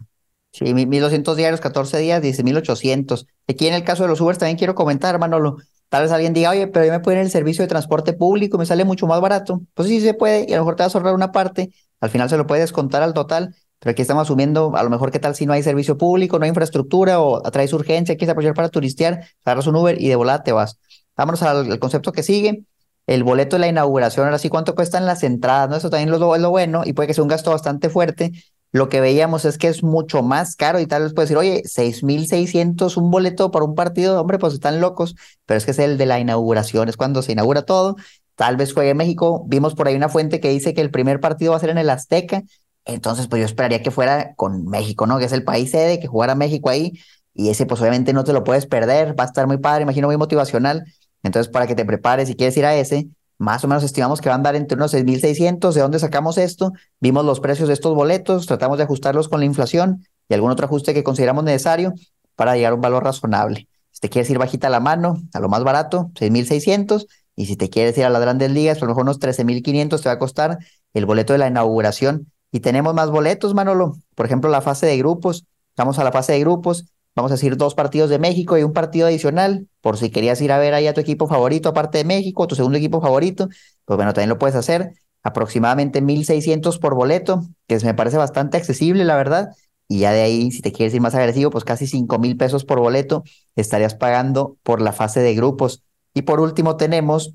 Sí, 0.53 0.75
1200 0.75 1.38
diarios, 1.38 1.62
14 1.62 1.97
días, 1.99 2.21
dice 2.21 2.43
1800. 2.43 3.27
Aquí 3.49 3.67
en 3.67 3.73
el 3.73 3.85
caso 3.85 4.03
de 4.03 4.11
los 4.11 4.21
Ubers 4.21 4.38
también 4.38 4.59
quiero 4.59 4.75
comentar, 4.75 5.19
Manolo. 5.19 5.57
Tal 5.88 6.03
vez 6.03 6.12
alguien 6.12 6.35
diga, 6.35 6.50
oye, 6.50 6.67
pero 6.67 6.85
yo 6.85 6.93
me 6.93 7.00
puedo 7.00 7.15
ir 7.15 7.21
en 7.21 7.25
el 7.25 7.31
servicio 7.31 7.62
de 7.62 7.69
transporte 7.69 8.12
público, 8.12 8.59
me 8.59 8.67
sale 8.67 8.85
mucho 8.85 9.07
más 9.07 9.23
barato. 9.23 9.62
Pues 9.73 9.88
sí, 9.88 10.03
se 10.03 10.12
puede, 10.12 10.45
y 10.47 10.53
a 10.53 10.57
lo 10.57 10.65
mejor 10.65 10.77
te 10.77 10.83
vas 10.83 10.95
a 10.95 10.99
ahorrar 10.99 11.15
una 11.15 11.33
parte, 11.33 11.71
al 11.99 12.11
final 12.11 12.29
se 12.29 12.37
lo 12.37 12.47
puedes 12.47 12.73
contar 12.73 13.03
al 13.03 13.15
total, 13.15 13.55
pero 13.78 13.92
aquí 13.92 14.02
estamos 14.02 14.23
asumiendo, 14.23 14.76
a 14.76 14.82
lo 14.82 14.90
mejor, 14.90 15.11
qué 15.11 15.18
tal 15.18 15.35
si 15.35 15.47
no 15.47 15.52
hay 15.52 15.62
servicio 15.62 15.97
público, 15.97 16.38
no 16.38 16.44
hay 16.44 16.49
infraestructura 16.49 17.20
o 17.20 17.40
traes 17.50 17.73
urgencia, 17.73 18.16
quieres 18.16 18.32
aprovechar 18.32 18.54
para 18.54 18.68
turistear, 18.68 19.25
agarras 19.44 19.66
un 19.66 19.76
Uber 19.76 20.00
y 20.00 20.08
de 20.08 20.16
volada 20.16 20.42
te 20.42 20.52
vas. 20.52 20.78
Vámonos 21.16 21.42
al, 21.42 21.78
concepto 21.78 22.12
que 22.12 22.23
sigue. 22.23 22.64
El 23.06 23.25
boleto 23.25 23.56
de 23.56 23.61
la 23.61 23.68
inauguración, 23.68 24.26
ahora 24.26 24.38
sí, 24.38 24.49
¿cuánto 24.49 24.75
cuestan 24.75 25.06
las 25.06 25.23
entradas? 25.23 25.70
¿no? 25.70 25.76
Eso 25.76 25.90
también 25.90 26.12
es 26.12 26.20
lo 26.20 26.50
bueno 26.50 26.82
y 26.85 26.92
puede 26.92 27.06
que 27.06 27.14
sea 27.14 27.23
un 27.25 27.28
gasto 27.28 27.50
bastante 27.50 27.88
fuerte. 27.88 28.32
Lo 28.70 28.90
que 28.90 29.00
veíamos 29.00 29.44
es 29.47 29.56
que 29.56 29.68
es 29.68 29.82
mucho 29.82 30.23
más 30.23 30.54
caro 30.54 30.78
y 30.78 30.87
tal 30.87 31.02
vez 31.04 31.14
puede 31.14 31.25
decir, 31.25 31.38
oye, 31.38 31.62
6,600 31.64 32.99
un 32.99 33.11
boleto 33.11 33.50
para 33.50 33.64
un 33.64 33.75
partido, 33.75 34.20
hombre, 34.20 34.38
pues 34.38 34.52
están 34.52 34.80
locos, 34.80 35.14
pero 35.47 35.56
es 35.56 35.64
que 35.64 35.70
es 35.70 35.78
el 35.78 35.97
de 35.97 36.04
la 36.04 36.20
inauguración, 36.20 36.88
es 36.88 36.97
cuando 36.99 37.23
se 37.23 37.32
inaugura 37.32 37.62
todo. 37.62 37.97
Tal 38.35 38.56
vez 38.56 38.73
juegue 38.73 38.94
México. 38.94 39.44
Vimos 39.49 39.75
por 39.75 39.88
ahí 39.88 39.97
una 39.97 40.08
fuente 40.08 40.38
que 40.38 40.50
dice 40.50 40.75
que 40.75 40.80
el 40.80 40.90
primer 40.90 41.18
partido 41.18 41.52
va 41.52 41.56
a 41.56 41.61
ser 41.61 41.70
en 41.70 41.78
el 41.78 41.90
Azteca. 41.90 42.42
Entonces, 42.88 43.28
pues 43.28 43.40
yo 43.40 43.47
esperaría 43.47 43.83
que 43.83 43.90
fuera 43.90 44.35
con 44.35 44.66
México, 44.66 45.07
¿no? 45.07 45.18
Que 45.18 45.26
es 45.26 45.33
el 45.33 45.45
país 45.45 45.71
sede, 45.71 46.00
que 46.00 46.07
jugara 46.07 46.35
México 46.35 46.71
ahí. 46.71 46.99
Y 47.35 47.50
ese, 47.50 47.66
pues 47.66 47.80
obviamente 47.83 48.14
no 48.14 48.25
te 48.25 48.33
lo 48.33 48.45
puedes 48.45 48.66
perder. 48.66 49.18
Va 49.18 49.25
a 49.25 49.26
estar 49.26 49.47
muy 49.47 49.59
padre, 49.59 49.83
imagino 49.83 50.09
muy 50.09 50.16
motivacional. 50.16 50.85
Entonces, 51.23 51.52
para 51.52 51.66
que 51.66 51.75
te 51.75 51.85
prepares, 51.85 52.28
si 52.28 52.35
quieres 52.35 52.57
ir 52.57 52.64
a 52.64 52.75
ese, 52.75 53.09
más 53.37 53.62
o 53.62 53.68
menos 53.68 53.85
estimamos 53.85 54.23
que 54.23 54.30
van 54.30 54.37
a 54.37 54.38
andar 54.38 54.57
entre 54.57 54.76
unos 54.76 54.95
6.600. 54.95 55.75
¿De 55.75 55.83
dónde 55.83 55.99
sacamos 55.99 56.38
esto? 56.38 56.73
Vimos 56.99 57.26
los 57.26 57.40
precios 57.40 57.68
de 57.68 57.75
estos 57.75 57.95
boletos, 57.95 58.47
tratamos 58.47 58.78
de 58.78 58.85
ajustarlos 58.85 59.28
con 59.28 59.40
la 59.40 59.47
inflación 59.47 60.07
y 60.26 60.35
algún 60.35 60.50
otro 60.50 60.64
ajuste 60.64 60.95
que 60.95 61.04
consideramos 61.04 61.45
necesario 61.45 61.92
para 62.37 62.57
llegar 62.57 62.73
a 62.73 62.76
un 62.76 62.80
valor 62.80 63.04
razonable. 63.04 63.68
Si 63.90 64.00
te 64.00 64.09
quieres 64.09 64.30
ir 64.30 64.38
bajita 64.38 64.71
la 64.71 64.80
mano, 64.80 65.18
a 65.35 65.40
lo 65.40 65.50
más 65.50 65.62
barato, 65.62 66.11
6.600. 66.14 67.07
Y 67.37 67.47
si 67.47 67.57
te 67.57 67.68
quieres 67.68 67.99
ir 67.99 68.04
a 68.07 68.11
las 68.11 68.23
grandes 68.23 68.50
ligas, 68.50 68.78
por 68.78 68.88
lo 68.88 68.95
mejor 68.95 69.02
unos 69.02 69.21
13.500 69.21 70.02
te 70.02 70.09
va 70.09 70.14
a 70.14 70.18
costar 70.18 70.59
el 70.95 71.04
boleto 71.04 71.35
de 71.35 71.38
la 71.38 71.49
inauguración. 71.49 72.33
Y 72.52 72.61
tenemos 72.61 72.95
más 72.95 73.11
boletos, 73.11 73.55
Manolo. 73.55 73.97
Por 74.14 74.26
ejemplo, 74.26 74.50
la 74.50 74.61
fase 74.61 74.87
de 74.87 74.97
grupos. 74.99 75.45
Vamos 75.76 75.99
a 75.99 76.05
la 76.05 76.12
fase 76.12 76.33
de 76.33 76.40
grupos 76.40 76.87
vamos 77.19 77.33
a 77.33 77.35
decir, 77.35 77.57
dos 77.57 77.75
partidos 77.75 78.11
de 78.11 78.19
México 78.19 78.57
y 78.57 78.62
un 78.62 78.73
partido 78.73 79.07
adicional, 79.07 79.69
por 79.81 79.97
si 79.97 80.11
querías 80.11 80.40
ir 80.40 80.52
a 80.52 80.59
ver 80.59 80.73
ahí 80.75 80.87
a 80.87 80.95
tu 80.95 81.00
equipo 81.00 81.26
favorito, 81.26 81.69
aparte 81.69 81.99
de 81.99 82.05
México, 82.05 82.47
tu 82.47 82.55
segundo 82.55 82.78
equipo 82.78 83.00
favorito, 83.00 83.49
pues 83.85 83.97
bueno, 83.97 84.12
también 84.12 84.31
lo 84.31 84.38
puedes 84.38 84.57
hacer. 84.57 84.93
Aproximadamente 85.25 86.00
1.600 86.00 86.78
por 86.78 86.95
boleto, 86.95 87.43
que 87.67 87.78
me 87.81 87.93
parece 87.93 88.17
bastante 88.17 88.57
accesible, 88.57 89.05
la 89.05 89.17
verdad. 89.17 89.49
Y 89.88 90.00
ya 90.00 90.12
de 90.12 90.23
ahí, 90.23 90.52
si 90.52 90.62
te 90.62 90.71
quieres 90.71 90.95
ir 90.95 91.00
más 91.00 91.14
agresivo, 91.17 91.50
pues 91.50 91.64
casi 91.64 91.87
5 91.88 92.21
pesos 92.38 92.64
por 92.64 92.78
boleto 92.78 93.25
estarías 93.57 93.95
pagando 93.95 94.57
por 94.62 94.81
la 94.81 94.93
fase 94.93 95.21
de 95.21 95.35
grupos. 95.35 95.83
Y 96.14 96.23
por 96.23 96.40
último 96.40 96.76
tenemos 96.76 97.35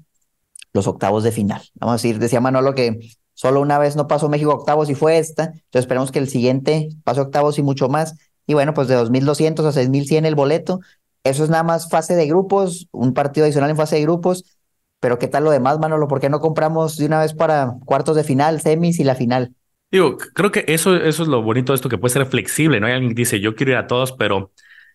los 0.71 0.87
octavos 0.87 1.23
de 1.23 1.31
final. 1.33 1.61
Vamos 1.75 1.93
a 1.93 1.95
decir, 1.97 2.19
decía 2.19 2.39
Manolo 2.39 2.73
que 2.73 2.99
solo 3.33 3.61
una 3.61 3.79
vez 3.79 3.95
no 3.95 4.07
pasó 4.07 4.29
México 4.29 4.53
octavos 4.53 4.89
y 4.89 4.95
fue 4.95 5.17
esta. 5.17 5.45
Entonces 5.45 5.81
esperemos 5.81 6.11
que 6.11 6.19
el 6.19 6.29
siguiente 6.29 6.89
pase 7.03 7.21
octavos 7.21 7.57
y 7.59 7.63
mucho 7.63 7.89
más. 7.89 8.15
Y 8.45 8.53
bueno, 8.53 8.73
pues 8.73 8.87
de 8.87 8.97
2.200 8.97 9.65
a 9.65 9.71
6.100 9.71 10.25
el 10.25 10.35
boleto. 10.35 10.79
Eso 11.23 11.43
es 11.43 11.49
nada 11.49 11.63
más 11.63 11.89
fase 11.89 12.15
de 12.15 12.27
grupos, 12.27 12.87
un 12.91 13.13
partido 13.13 13.45
adicional 13.45 13.69
en 13.69 13.77
fase 13.77 13.95
de 13.95 14.01
grupos. 14.01 14.57
Pero 14.99 15.19
¿qué 15.19 15.27
tal 15.27 15.43
lo 15.43 15.51
demás, 15.51 15.79
Manolo? 15.79 16.07
¿Por 16.07 16.19
qué 16.19 16.29
no 16.29 16.39
compramos 16.39 16.97
de 16.97 17.05
una 17.05 17.19
vez 17.19 17.33
para 17.33 17.75
cuartos 17.85 18.15
de 18.15 18.23
final, 18.23 18.61
semis 18.61 18.99
y 18.99 19.03
la 19.03 19.15
final? 19.15 19.53
Digo, 19.91 20.17
creo 20.33 20.51
que 20.51 20.65
eso, 20.67 20.95
eso 20.95 21.23
es 21.23 21.29
lo 21.29 21.43
bonito 21.43 21.71
de 21.71 21.75
esto, 21.75 21.87
que 21.89 21.97
puede 21.97 22.13
ser 22.13 22.25
flexible, 22.25 22.79
¿no? 22.79 22.87
Hay 22.87 22.93
alguien 22.93 23.11
que 23.11 23.21
dice, 23.21 23.39
yo 23.39 23.55
quiero 23.55 23.73
ir 23.73 23.77
a 23.77 23.87
todos, 23.87 24.11
pero 24.13 24.51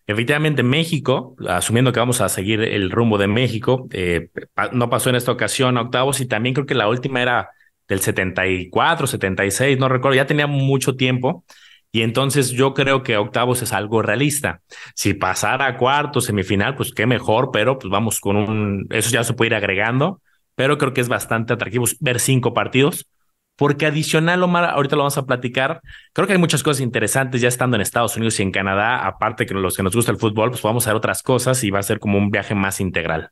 efectivamente 0.06 0.62
México, 0.62 1.36
asumiendo 1.46 1.92
que 1.92 2.00
vamos 2.00 2.20
a 2.20 2.28
seguir 2.28 2.62
el 2.62 2.90
rumbo 2.90 3.16
de 3.16 3.28
México, 3.28 3.86
eh, 3.92 4.30
no 4.72 4.90
pasó 4.90 5.10
en 5.10 5.16
esta 5.16 5.30
ocasión 5.30 5.78
a 5.78 5.82
octavos 5.82 6.20
y 6.20 6.26
también 6.26 6.54
creo 6.54 6.66
que 6.66 6.74
la 6.74 6.88
última 6.88 7.22
era 7.22 7.50
del 7.88 8.00
74, 8.00 9.06
76, 9.06 9.78
no 9.78 9.88
recuerdo, 9.88 10.16
ya 10.16 10.26
tenía 10.26 10.46
mucho 10.46 10.96
tiempo. 10.96 11.44
Y 11.90 12.02
entonces 12.02 12.50
yo 12.50 12.74
creo 12.74 13.02
que 13.02 13.16
octavos 13.16 13.62
es 13.62 13.72
algo 13.72 14.02
realista. 14.02 14.60
Si 14.94 15.14
pasara 15.14 15.66
a 15.66 15.76
cuarto, 15.78 16.20
semifinal, 16.20 16.74
pues 16.76 16.92
qué 16.92 17.06
mejor, 17.06 17.50
pero 17.50 17.78
pues 17.78 17.90
vamos 17.90 18.20
con 18.20 18.36
un, 18.36 18.86
eso 18.90 19.10
ya 19.10 19.24
se 19.24 19.32
puede 19.32 19.48
ir 19.48 19.54
agregando, 19.54 20.20
pero 20.54 20.76
creo 20.76 20.92
que 20.92 21.00
es 21.00 21.08
bastante 21.08 21.54
atractivo 21.54 21.86
ver 22.00 22.20
cinco 22.20 22.52
partidos, 22.52 23.08
porque 23.56 23.86
adicional, 23.86 24.42
Omar, 24.42 24.66
ahorita 24.66 24.96
lo 24.96 25.02
vamos 25.02 25.18
a 25.18 25.26
platicar, 25.26 25.80
creo 26.12 26.26
que 26.26 26.34
hay 26.34 26.38
muchas 26.38 26.62
cosas 26.62 26.82
interesantes 26.82 27.40
ya 27.40 27.48
estando 27.48 27.76
en 27.76 27.80
Estados 27.80 28.16
Unidos 28.16 28.38
y 28.38 28.42
en 28.42 28.52
Canadá, 28.52 29.06
aparte 29.06 29.46
que 29.46 29.54
los 29.54 29.76
que 29.76 29.82
nos 29.82 29.94
gusta 29.94 30.12
el 30.12 30.18
fútbol, 30.18 30.50
pues 30.50 30.62
vamos 30.62 30.86
a 30.86 30.90
ver 30.90 30.98
otras 30.98 31.22
cosas 31.22 31.64
y 31.64 31.70
va 31.70 31.78
a 31.78 31.82
ser 31.82 31.98
como 31.98 32.18
un 32.18 32.30
viaje 32.30 32.54
más 32.54 32.80
integral. 32.80 33.30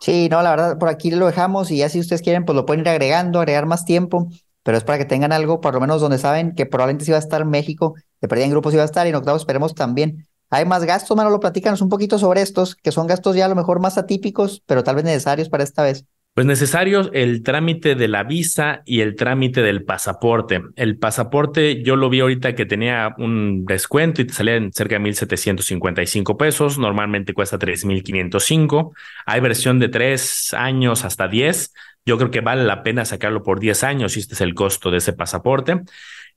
Sí, 0.00 0.28
no, 0.30 0.42
la 0.42 0.50
verdad, 0.50 0.78
por 0.78 0.88
aquí 0.88 1.10
lo 1.10 1.26
dejamos 1.26 1.70
y 1.70 1.78
ya 1.78 1.88
si 1.88 1.98
ustedes 1.98 2.22
quieren, 2.22 2.44
pues 2.44 2.54
lo 2.54 2.64
pueden 2.66 2.82
ir 2.82 2.88
agregando, 2.88 3.40
agregar 3.40 3.66
más 3.66 3.84
tiempo 3.84 4.28
pero 4.68 4.76
es 4.76 4.84
para 4.84 4.98
que 4.98 5.06
tengan 5.06 5.32
algo, 5.32 5.62
por 5.62 5.72
lo 5.72 5.80
menos 5.80 6.02
donde 6.02 6.18
saben 6.18 6.54
que 6.54 6.66
probablemente 6.66 7.06
sí 7.06 7.10
va 7.10 7.16
a 7.16 7.20
estar 7.20 7.42
México, 7.46 7.94
de 8.20 8.28
perdida 8.28 8.44
en 8.44 8.50
grupos 8.50 8.76
va 8.76 8.82
a 8.82 8.84
estar 8.84 9.06
y 9.06 9.08
en 9.08 9.14
octavos 9.16 9.40
esperemos 9.40 9.74
también. 9.74 10.26
Hay 10.50 10.66
más 10.66 10.84
gastos, 10.84 11.16
Manolo, 11.16 11.40
platícanos 11.40 11.80
un 11.80 11.88
poquito 11.88 12.18
sobre 12.18 12.42
estos, 12.42 12.74
que 12.76 12.92
son 12.92 13.06
gastos 13.06 13.34
ya 13.34 13.46
a 13.46 13.48
lo 13.48 13.54
mejor 13.54 13.80
más 13.80 13.96
atípicos, 13.96 14.62
pero 14.66 14.84
tal 14.84 14.96
vez 14.96 15.04
necesarios 15.06 15.48
para 15.48 15.64
esta 15.64 15.84
vez. 15.84 16.04
Pues 16.38 16.46
necesarios 16.46 17.10
el 17.14 17.42
trámite 17.42 17.96
de 17.96 18.06
la 18.06 18.22
visa 18.22 18.82
y 18.84 19.00
el 19.00 19.16
trámite 19.16 19.60
del 19.60 19.82
pasaporte. 19.82 20.62
El 20.76 20.96
pasaporte 20.96 21.82
yo 21.82 21.96
lo 21.96 22.08
vi 22.10 22.20
ahorita 22.20 22.54
que 22.54 22.64
tenía 22.64 23.12
un 23.18 23.64
descuento 23.64 24.22
y 24.22 24.24
te 24.24 24.34
salía 24.34 24.54
en 24.54 24.72
cerca 24.72 25.00
de 25.00 25.00
1.755 25.00 26.36
pesos. 26.36 26.78
Normalmente 26.78 27.34
cuesta 27.34 27.58
3.505. 27.58 28.92
Hay 29.26 29.40
versión 29.40 29.80
de 29.80 29.88
tres 29.88 30.54
años 30.54 31.04
hasta 31.04 31.26
10 31.26 31.72
yo 32.08 32.16
creo 32.16 32.30
que 32.30 32.40
vale 32.40 32.64
la 32.64 32.82
pena 32.82 33.04
sacarlo 33.04 33.42
por 33.42 33.60
10 33.60 33.84
años 33.84 34.16
y 34.16 34.20
este 34.20 34.32
es 34.32 34.40
el 34.40 34.54
costo 34.54 34.90
de 34.90 34.96
ese 34.96 35.12
pasaporte. 35.12 35.82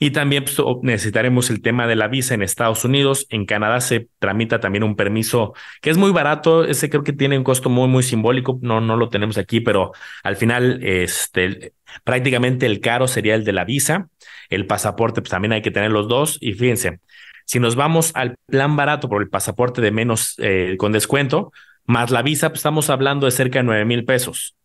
Y 0.03 0.09
también 0.09 0.45
pues, 0.45 0.57
necesitaremos 0.81 1.51
el 1.51 1.61
tema 1.61 1.85
de 1.85 1.95
la 1.95 2.07
visa 2.07 2.33
en 2.33 2.41
Estados 2.41 2.83
Unidos. 2.85 3.27
En 3.29 3.45
Canadá 3.45 3.79
se 3.81 4.07
tramita 4.17 4.59
también 4.59 4.83
un 4.83 4.95
permiso 4.95 5.53
que 5.79 5.91
es 5.91 5.97
muy 5.97 6.09
barato. 6.09 6.65
Ese 6.65 6.89
creo 6.89 7.03
que 7.03 7.13
tiene 7.13 7.37
un 7.37 7.43
costo 7.43 7.69
muy, 7.69 7.87
muy 7.87 8.01
simbólico. 8.01 8.57
No, 8.63 8.81
no 8.81 8.97
lo 8.97 9.09
tenemos 9.09 9.37
aquí, 9.37 9.59
pero 9.61 9.91
al 10.23 10.37
final, 10.37 10.79
este, 10.83 11.73
prácticamente 12.03 12.65
el 12.65 12.79
caro 12.79 13.07
sería 13.07 13.35
el 13.35 13.43
de 13.43 13.53
la 13.53 13.63
visa. 13.63 14.09
El 14.49 14.65
pasaporte, 14.65 15.21
pues 15.21 15.29
también 15.29 15.53
hay 15.53 15.61
que 15.61 15.69
tener 15.69 15.91
los 15.91 16.07
dos. 16.07 16.39
Y 16.41 16.53
fíjense, 16.53 16.99
si 17.45 17.59
nos 17.59 17.75
vamos 17.75 18.11
al 18.15 18.37
plan 18.47 18.75
barato 18.75 19.07
por 19.07 19.21
el 19.21 19.29
pasaporte 19.29 19.81
de 19.81 19.91
menos 19.91 20.33
eh, 20.39 20.77
con 20.79 20.93
descuento, 20.93 21.51
más 21.85 22.09
la 22.09 22.23
visa, 22.23 22.49
pues 22.49 22.61
estamos 22.61 22.89
hablando 22.89 23.27
de 23.27 23.31
cerca 23.33 23.59
de 23.59 23.65
9 23.65 23.85
mil 23.85 24.03
pesos. 24.03 24.55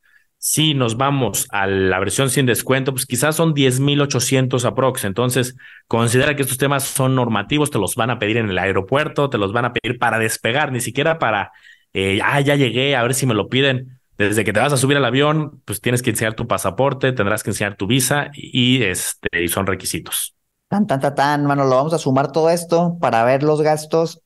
Si 0.48 0.74
nos 0.74 0.96
vamos 0.96 1.48
a 1.50 1.66
la 1.66 1.98
versión 1.98 2.30
sin 2.30 2.46
descuento, 2.46 2.92
pues 2.92 3.04
quizás 3.04 3.34
son 3.34 3.52
10.800 3.52 4.64
aprox. 4.64 5.04
Entonces, 5.04 5.56
considera 5.88 6.36
que 6.36 6.42
estos 6.42 6.56
temas 6.56 6.84
son 6.84 7.16
normativos, 7.16 7.72
te 7.72 7.80
los 7.80 7.96
van 7.96 8.10
a 8.10 8.20
pedir 8.20 8.36
en 8.36 8.48
el 8.48 8.56
aeropuerto, 8.56 9.28
te 9.28 9.38
los 9.38 9.52
van 9.52 9.64
a 9.64 9.72
pedir 9.72 9.98
para 9.98 10.20
despegar, 10.20 10.70
ni 10.70 10.78
siquiera 10.78 11.18
para, 11.18 11.50
eh, 11.92 12.20
ah, 12.22 12.40
ya 12.40 12.54
llegué, 12.54 12.94
a 12.94 13.02
ver 13.02 13.14
si 13.14 13.26
me 13.26 13.34
lo 13.34 13.48
piden. 13.48 13.98
Desde 14.18 14.44
que 14.44 14.52
te 14.52 14.60
vas 14.60 14.72
a 14.72 14.76
subir 14.76 14.96
al 14.96 15.04
avión, 15.04 15.62
pues 15.64 15.80
tienes 15.80 16.00
que 16.00 16.10
enseñar 16.10 16.34
tu 16.34 16.46
pasaporte, 16.46 17.10
tendrás 17.10 17.42
que 17.42 17.50
enseñar 17.50 17.74
tu 17.74 17.88
visa 17.88 18.30
y, 18.32 18.84
este, 18.84 19.42
y 19.42 19.48
son 19.48 19.66
requisitos. 19.66 20.36
Tan, 20.68 20.86
tan, 20.86 21.00
tan, 21.00 21.16
tan, 21.16 21.44
mano, 21.44 21.64
lo 21.64 21.74
vamos 21.74 21.92
a 21.92 21.98
sumar 21.98 22.30
todo 22.30 22.50
esto 22.50 22.98
para 23.00 23.24
ver 23.24 23.42
los 23.42 23.62
gastos 23.62 24.22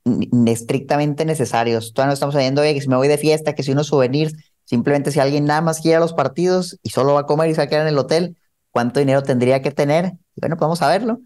estrictamente 0.46 1.24
necesarios. 1.24 1.94
Todavía 1.94 2.08
no 2.08 2.14
estamos 2.14 2.34
sabiendo, 2.34 2.60
oye, 2.60 2.74
que 2.74 2.82
si 2.82 2.88
me 2.90 2.96
voy 2.96 3.08
de 3.08 3.16
fiesta, 3.16 3.54
que 3.54 3.62
si 3.62 3.72
unos 3.72 3.86
souvenirs, 3.86 4.34
Simplemente 4.70 5.10
si 5.10 5.18
alguien 5.18 5.46
nada 5.46 5.62
más 5.62 5.80
quiere 5.80 5.96
a 5.96 6.00
los 6.00 6.12
partidos 6.12 6.78
y 6.84 6.90
solo 6.90 7.14
va 7.14 7.22
a 7.22 7.26
comer 7.26 7.50
y 7.50 7.54
se 7.54 7.60
va 7.60 7.64
a 7.64 7.66
quedar 7.66 7.82
en 7.82 7.88
el 7.88 7.98
hotel, 7.98 8.36
¿cuánto 8.70 9.00
dinero 9.00 9.20
tendría 9.24 9.62
que 9.62 9.72
tener? 9.72 10.12
bueno, 10.36 10.56
podemos 10.56 10.78
saberlo. 10.78 11.18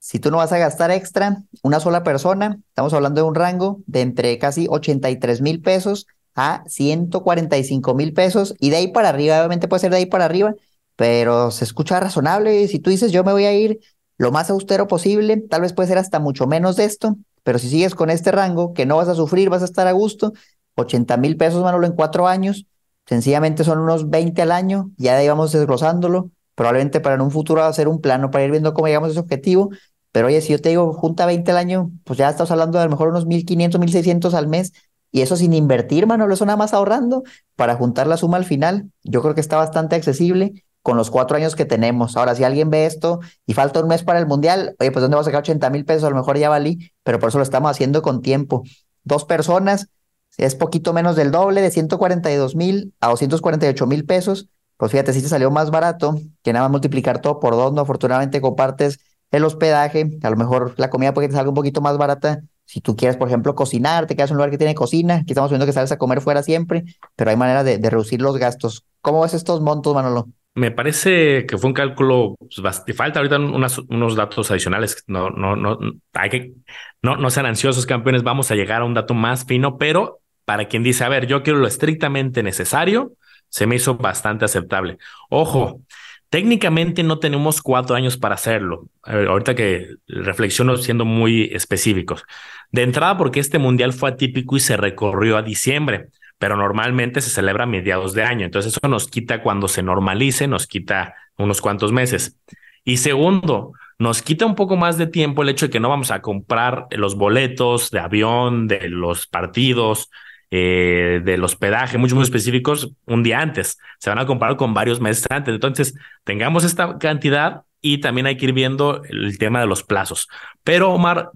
Si 0.00 0.18
tú 0.18 0.32
no 0.32 0.38
vas 0.38 0.50
a 0.50 0.58
gastar 0.58 0.90
extra, 0.90 1.44
una 1.62 1.78
sola 1.78 2.02
persona, 2.02 2.58
estamos 2.66 2.92
hablando 2.92 3.20
de 3.20 3.28
un 3.28 3.36
rango 3.36 3.82
de 3.86 4.00
entre 4.00 4.36
casi 4.40 4.66
83 4.68 5.42
mil 5.42 5.62
pesos 5.62 6.08
a 6.34 6.64
145 6.66 7.94
mil 7.94 8.14
pesos 8.14 8.52
y 8.58 8.70
de 8.70 8.78
ahí 8.78 8.88
para 8.88 9.10
arriba, 9.10 9.38
obviamente 9.38 9.68
puede 9.68 9.78
ser 9.78 9.92
de 9.92 9.98
ahí 9.98 10.06
para 10.06 10.24
arriba, 10.24 10.56
pero 10.96 11.52
se 11.52 11.62
escucha 11.62 12.00
razonable. 12.00 12.66
Si 12.66 12.80
tú 12.80 12.90
dices 12.90 13.12
yo 13.12 13.22
me 13.22 13.30
voy 13.30 13.44
a 13.44 13.52
ir 13.52 13.78
lo 14.18 14.32
más 14.32 14.50
austero 14.50 14.88
posible, 14.88 15.36
tal 15.36 15.60
vez 15.60 15.72
puede 15.72 15.88
ser 15.88 15.98
hasta 15.98 16.18
mucho 16.18 16.48
menos 16.48 16.74
de 16.74 16.86
esto, 16.86 17.16
pero 17.44 17.60
si 17.60 17.68
sigues 17.68 17.94
con 17.94 18.10
este 18.10 18.32
rango, 18.32 18.74
que 18.74 18.86
no 18.86 18.96
vas 18.96 19.06
a 19.06 19.14
sufrir, 19.14 19.50
vas 19.50 19.62
a 19.62 19.66
estar 19.66 19.86
a 19.86 19.92
gusto, 19.92 20.32
80 20.76 21.16
mil 21.16 21.36
pesos, 21.36 21.62
Manolo, 21.62 21.86
en 21.86 21.94
cuatro 21.94 22.26
años, 22.26 22.66
Sencillamente 23.06 23.64
son 23.64 23.78
unos 23.80 24.10
20 24.10 24.42
al 24.42 24.52
año, 24.52 24.90
ya 24.96 25.14
de 25.14 25.20
ahí 25.20 25.28
vamos 25.28 25.52
desglosándolo, 25.52 26.30
probablemente 26.54 27.00
para 27.00 27.16
en 27.16 27.20
un 27.20 27.30
futuro 27.30 27.62
hacer 27.64 27.88
un 27.88 28.00
plano 28.00 28.30
para 28.30 28.44
ir 28.44 28.50
viendo 28.50 28.74
cómo 28.74 28.86
llegamos 28.86 29.08
a 29.08 29.12
ese 29.12 29.20
objetivo. 29.20 29.70
Pero 30.12 30.28
oye, 30.28 30.40
si 30.40 30.52
yo 30.52 30.60
te 30.60 30.68
digo 30.68 30.92
junta 30.92 31.26
20 31.26 31.50
al 31.50 31.56
año, 31.56 31.90
pues 32.04 32.18
ya 32.18 32.28
estamos 32.28 32.50
hablando 32.50 32.78
de 32.78 32.82
a 32.82 32.86
lo 32.86 32.90
mejor 32.90 33.08
unos 33.08 33.26
1.500, 33.26 33.78
1.600 33.78 34.34
al 34.34 34.46
mes. 34.46 34.72
Y 35.10 35.20
eso 35.22 35.36
sin 35.36 35.52
invertir, 35.52 36.06
Manolo, 36.06 36.34
eso 36.34 36.46
nada 36.46 36.56
más 36.56 36.72
ahorrando 36.72 37.22
para 37.56 37.74
juntar 37.74 38.06
la 38.06 38.16
suma 38.16 38.36
al 38.38 38.44
final. 38.44 38.90
Yo 39.02 39.20
creo 39.20 39.34
que 39.34 39.40
está 39.40 39.56
bastante 39.56 39.96
accesible. 39.96 40.64
con 40.82 40.96
los 40.96 41.10
cuatro 41.10 41.36
años 41.36 41.54
que 41.54 41.64
tenemos. 41.64 42.16
Ahora, 42.16 42.34
si 42.34 42.42
alguien 42.42 42.68
ve 42.68 42.86
esto 42.86 43.20
y 43.46 43.54
falta 43.54 43.80
un 43.80 43.86
mes 43.88 44.02
para 44.02 44.18
el 44.18 44.26
mundial, 44.26 44.74
oye, 44.80 44.90
pues 44.90 45.00
¿dónde 45.00 45.16
vas 45.16 45.26
a 45.26 45.30
sacar 45.30 45.42
80 45.42 45.70
mil 45.70 45.84
pesos? 45.84 46.02
A 46.04 46.10
lo 46.10 46.16
mejor 46.16 46.38
ya 46.38 46.48
valí, 46.48 46.90
pero 47.04 47.20
por 47.20 47.28
eso 47.28 47.38
lo 47.38 47.44
estamos 47.44 47.70
haciendo 47.70 48.02
con 48.02 48.20
tiempo. 48.20 48.64
Dos 49.04 49.24
personas, 49.24 49.88
es 50.38 50.54
poquito 50.54 50.92
menos 50.92 51.16
del 51.16 51.30
doble, 51.30 51.60
de 51.60 51.70
142 51.70 52.56
mil 52.56 52.94
a 53.00 53.08
248 53.08 53.86
mil 53.86 54.04
pesos. 54.04 54.48
Pues 54.76 54.90
fíjate, 54.92 55.12
si 55.12 55.22
te 55.22 55.28
salió 55.28 55.50
más 55.50 55.70
barato 55.70 56.16
que 56.42 56.52
nada 56.52 56.64
más 56.64 56.72
multiplicar 56.72 57.20
todo 57.20 57.40
por 57.40 57.54
dos, 57.54 57.72
¿no? 57.72 57.82
Afortunadamente 57.82 58.40
compartes 58.40 58.98
el 59.30 59.44
hospedaje, 59.44 60.18
a 60.22 60.30
lo 60.30 60.36
mejor 60.36 60.74
la 60.76 60.90
comida 60.90 61.14
puede 61.14 61.28
que 61.28 61.30
te 61.32 61.36
salga 61.36 61.50
un 61.50 61.54
poquito 61.54 61.80
más 61.80 61.96
barata. 61.96 62.40
Si 62.64 62.80
tú 62.80 62.96
quieres, 62.96 63.16
por 63.16 63.28
ejemplo, 63.28 63.54
cocinar, 63.54 64.06
te 64.06 64.16
quedas 64.16 64.30
en 64.30 64.34
un 64.34 64.38
lugar 64.38 64.50
que 64.50 64.58
tiene 64.58 64.74
cocina, 64.74 65.16
aquí 65.16 65.32
estamos 65.32 65.50
viendo 65.50 65.66
que 65.66 65.72
sales 65.72 65.92
a 65.92 65.98
comer 65.98 66.20
fuera 66.20 66.42
siempre, 66.42 66.84
pero 67.16 67.30
hay 67.30 67.36
manera 67.36 67.64
de, 67.64 67.78
de 67.78 67.90
reducir 67.90 68.20
los 68.20 68.36
gastos. 68.38 68.84
¿Cómo 69.00 69.22
ves 69.22 69.34
estos 69.34 69.60
montos, 69.60 69.94
Manolo? 69.94 70.28
Me 70.54 70.70
parece 70.70 71.46
que 71.46 71.56
fue 71.56 71.68
un 71.68 71.74
cálculo, 71.74 72.36
pues, 72.38 72.82
falta 72.94 73.20
ahorita 73.20 73.38
unos 73.38 74.16
datos 74.16 74.50
adicionales. 74.50 75.02
No, 75.06 75.30
no, 75.30 75.56
no, 75.56 75.78
hay 76.12 76.28
que, 76.28 76.52
no, 77.00 77.16
no 77.16 77.30
sean 77.30 77.46
ansiosos, 77.46 77.86
campeones. 77.86 78.22
Vamos 78.22 78.50
a 78.50 78.54
llegar 78.54 78.82
a 78.82 78.84
un 78.84 78.92
dato 78.92 79.14
más 79.14 79.46
fino, 79.46 79.78
pero 79.78 80.20
para 80.52 80.66
quien 80.66 80.82
dice, 80.82 81.02
a 81.02 81.08
ver, 81.08 81.26
yo 81.26 81.42
quiero 81.42 81.60
lo 81.60 81.66
estrictamente 81.66 82.42
necesario, 82.42 83.14
se 83.48 83.66
me 83.66 83.76
hizo 83.76 83.94
bastante 83.94 84.44
aceptable. 84.44 84.98
Ojo, 85.30 85.80
técnicamente 86.28 87.02
no 87.02 87.18
tenemos 87.20 87.62
cuatro 87.62 87.96
años 87.96 88.18
para 88.18 88.34
hacerlo. 88.34 88.86
ahorita 89.02 89.54
que 89.54 89.94
reflexiono 90.06 90.76
siendo 90.76 91.06
muy 91.06 91.44
específicos. 91.54 92.24
De 92.70 92.82
entrada, 92.82 93.16
porque 93.16 93.40
este 93.40 93.58
mundial 93.58 93.94
fue 93.94 94.10
atípico 94.10 94.54
y 94.54 94.60
se 94.60 94.76
recorrió 94.76 95.38
a 95.38 95.42
diciembre 95.42 96.08
pero 96.36 96.56
normalmente 96.56 97.20
se 97.20 97.30
celebra 97.30 97.64
a 97.64 97.66
mediados 97.68 98.12
de 98.14 98.24
año. 98.24 98.44
Entonces 98.44 98.76
eso 98.76 98.88
nos 98.88 99.06
quita 99.06 99.42
cuando 99.42 99.68
se 99.68 99.82
normalice, 99.82 100.48
nos 100.48 100.66
quita 100.66 101.14
unos 101.38 101.60
cuantos 101.60 101.92
meses. 101.92 102.36
Y 102.84 102.96
segundo, 102.96 103.74
nos 104.00 104.22
quita 104.22 104.44
un 104.44 104.56
poco 104.56 104.76
más 104.76 104.98
de 104.98 105.06
tiempo 105.06 105.42
el 105.42 105.50
hecho 105.50 105.66
de 105.66 105.70
que 105.70 105.78
no 105.78 105.88
vamos 105.88 106.10
a 106.10 106.20
comprar 106.20 106.88
los 106.90 107.14
boletos 107.14 107.92
de 107.92 108.00
avión, 108.00 108.66
de 108.66 108.88
los 108.88 109.28
partidos, 109.28 110.10
eh, 110.54 111.22
del 111.24 111.42
hospedaje, 111.42 111.96
muchos 111.96 112.14
muy 112.14 112.24
específicos, 112.24 112.92
un 113.06 113.22
día 113.22 113.40
antes. 113.40 113.78
Se 113.98 114.10
van 114.10 114.18
a 114.18 114.26
comprar 114.26 114.56
con 114.56 114.74
varios 114.74 115.00
meses 115.00 115.26
antes. 115.30 115.54
Entonces, 115.54 115.94
tengamos 116.24 116.62
esta 116.62 116.98
cantidad 116.98 117.62
y 117.80 117.98
también 117.98 118.26
hay 118.26 118.36
que 118.36 118.44
ir 118.44 118.52
viendo 118.52 119.02
el 119.04 119.38
tema 119.38 119.60
de 119.60 119.66
los 119.66 119.82
plazos. 119.82 120.28
Pero, 120.62 120.92
Omar, 120.92 121.30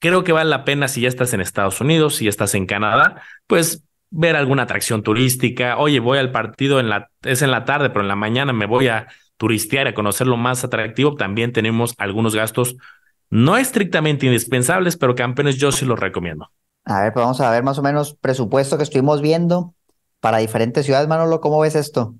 creo 0.00 0.24
que 0.24 0.32
vale 0.32 0.50
la 0.50 0.64
pena 0.64 0.88
si 0.88 1.02
ya 1.02 1.08
estás 1.08 1.32
en 1.32 1.40
Estados 1.40 1.80
Unidos, 1.80 2.16
si 2.16 2.26
estás 2.26 2.56
en 2.56 2.66
Canadá, 2.66 3.22
pues 3.46 3.84
ver 4.10 4.34
alguna 4.34 4.64
atracción 4.64 5.04
turística. 5.04 5.78
Oye, 5.78 6.00
voy 6.00 6.18
al 6.18 6.32
partido 6.32 6.80
en 6.80 6.88
la, 6.88 7.10
es 7.22 7.40
en 7.40 7.52
la 7.52 7.64
tarde, 7.64 7.90
pero 7.90 8.00
en 8.00 8.08
la 8.08 8.16
mañana 8.16 8.52
me 8.52 8.66
voy 8.66 8.88
a 8.88 9.06
turistear, 9.36 9.86
a 9.86 9.94
conocer 9.94 10.26
lo 10.26 10.36
más 10.36 10.64
atractivo. 10.64 11.14
También 11.14 11.52
tenemos 11.52 11.94
algunos 11.98 12.34
gastos 12.34 12.74
no 13.30 13.56
estrictamente 13.56 14.26
indispensables, 14.26 14.96
pero 14.96 15.14
campeones 15.14 15.56
yo 15.56 15.70
sí 15.70 15.86
los 15.86 16.00
recomiendo. 16.00 16.50
A 16.84 17.02
ver, 17.02 17.12
pues 17.12 17.22
vamos 17.22 17.40
a 17.40 17.50
ver 17.50 17.62
más 17.62 17.78
o 17.78 17.82
menos 17.82 18.14
presupuesto 18.14 18.76
que 18.76 18.82
estuvimos 18.82 19.22
viendo 19.22 19.74
para 20.20 20.38
diferentes 20.38 20.84
ciudades, 20.84 21.08
Manolo. 21.08 21.40
¿Cómo 21.40 21.60
ves 21.60 21.74
esto? 21.74 22.14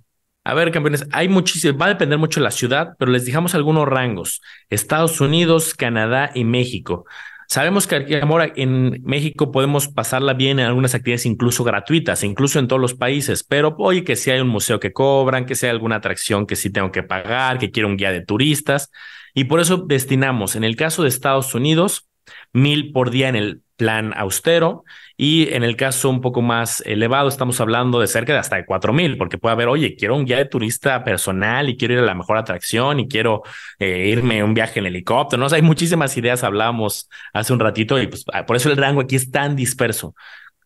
A 0.44 0.54
ver, 0.54 0.70
campeones, 0.72 1.06
hay 1.10 1.28
muchísimo, 1.28 1.78
va 1.78 1.86
a 1.86 1.90
depender 1.90 2.18
mucho 2.18 2.40
de 2.40 2.44
la 2.44 2.50
ciudad, 2.50 2.96
pero 2.98 3.10
les 3.10 3.24
dejamos 3.24 3.54
algunos 3.54 3.88
rangos. 3.88 4.42
Estados 4.68 5.20
Unidos, 5.20 5.74
Canadá 5.74 6.30
y 6.34 6.44
México. 6.44 7.06
Sabemos 7.48 7.86
que 7.86 8.20
amor, 8.22 8.52
en 8.56 9.02
México 9.04 9.52
podemos 9.52 9.88
pasarla 9.88 10.32
bien 10.32 10.58
en 10.58 10.66
algunas 10.66 10.94
actividades 10.94 11.26
incluso 11.26 11.62
gratuitas, 11.62 12.24
incluso 12.24 12.58
en 12.58 12.68
todos 12.68 12.80
los 12.80 12.94
países, 12.94 13.44
pero 13.44 13.74
oye, 13.78 14.02
que 14.02 14.16
si 14.16 14.30
hay 14.30 14.40
un 14.40 14.48
museo 14.48 14.80
que 14.80 14.92
cobran, 14.92 15.46
que 15.46 15.54
si 15.54 15.66
hay 15.66 15.70
alguna 15.70 15.96
atracción 15.96 16.46
que 16.46 16.56
sí 16.56 16.70
tengo 16.70 16.90
que 16.90 17.02
pagar, 17.02 17.58
que 17.58 17.70
quiero 17.70 17.88
un 17.88 17.96
guía 17.96 18.12
de 18.12 18.24
turistas, 18.24 18.90
y 19.34 19.44
por 19.44 19.60
eso 19.60 19.78
destinamos, 19.78 20.56
en 20.56 20.64
el 20.64 20.76
caso 20.76 21.02
de 21.02 21.08
Estados 21.08 21.54
Unidos, 21.54 22.08
mil 22.52 22.92
por 22.92 23.10
día 23.10 23.28
en 23.28 23.36
el 23.36 23.63
plan 23.76 24.12
austero 24.16 24.84
y 25.16 25.52
en 25.52 25.64
el 25.64 25.76
caso 25.76 26.10
un 26.10 26.20
poco 26.20 26.42
más 26.42 26.82
elevado 26.86 27.28
estamos 27.28 27.60
hablando 27.60 28.00
de 28.00 28.06
cerca 28.06 28.32
de 28.32 28.38
hasta 28.38 28.56
de 28.56 28.64
cuatro 28.64 28.92
mil 28.92 29.16
porque 29.16 29.38
puede 29.38 29.52
haber, 29.52 29.68
oye, 29.68 29.96
quiero 29.96 30.16
un 30.16 30.24
guía 30.24 30.38
de 30.38 30.44
turista 30.44 31.04
personal 31.04 31.68
y 31.68 31.76
quiero 31.76 31.94
ir 31.94 32.00
a 32.00 32.04
la 32.04 32.14
mejor 32.14 32.36
atracción 32.36 33.00
y 33.00 33.08
quiero 33.08 33.42
eh, 33.78 34.08
irme 34.08 34.42
un 34.42 34.54
viaje 34.54 34.80
en 34.80 34.86
helicóptero, 34.86 35.40
¿no? 35.40 35.54
hay 35.54 35.62
muchísimas 35.62 36.16
ideas, 36.16 36.44
hablamos 36.44 37.08
hace 37.32 37.52
un 37.52 37.60
ratito 37.60 38.00
y 38.00 38.06
pues 38.06 38.24
ah, 38.32 38.46
por 38.46 38.56
eso 38.56 38.70
el 38.70 38.76
rango 38.76 39.00
aquí 39.00 39.16
es 39.16 39.30
tan 39.30 39.56
disperso. 39.56 40.14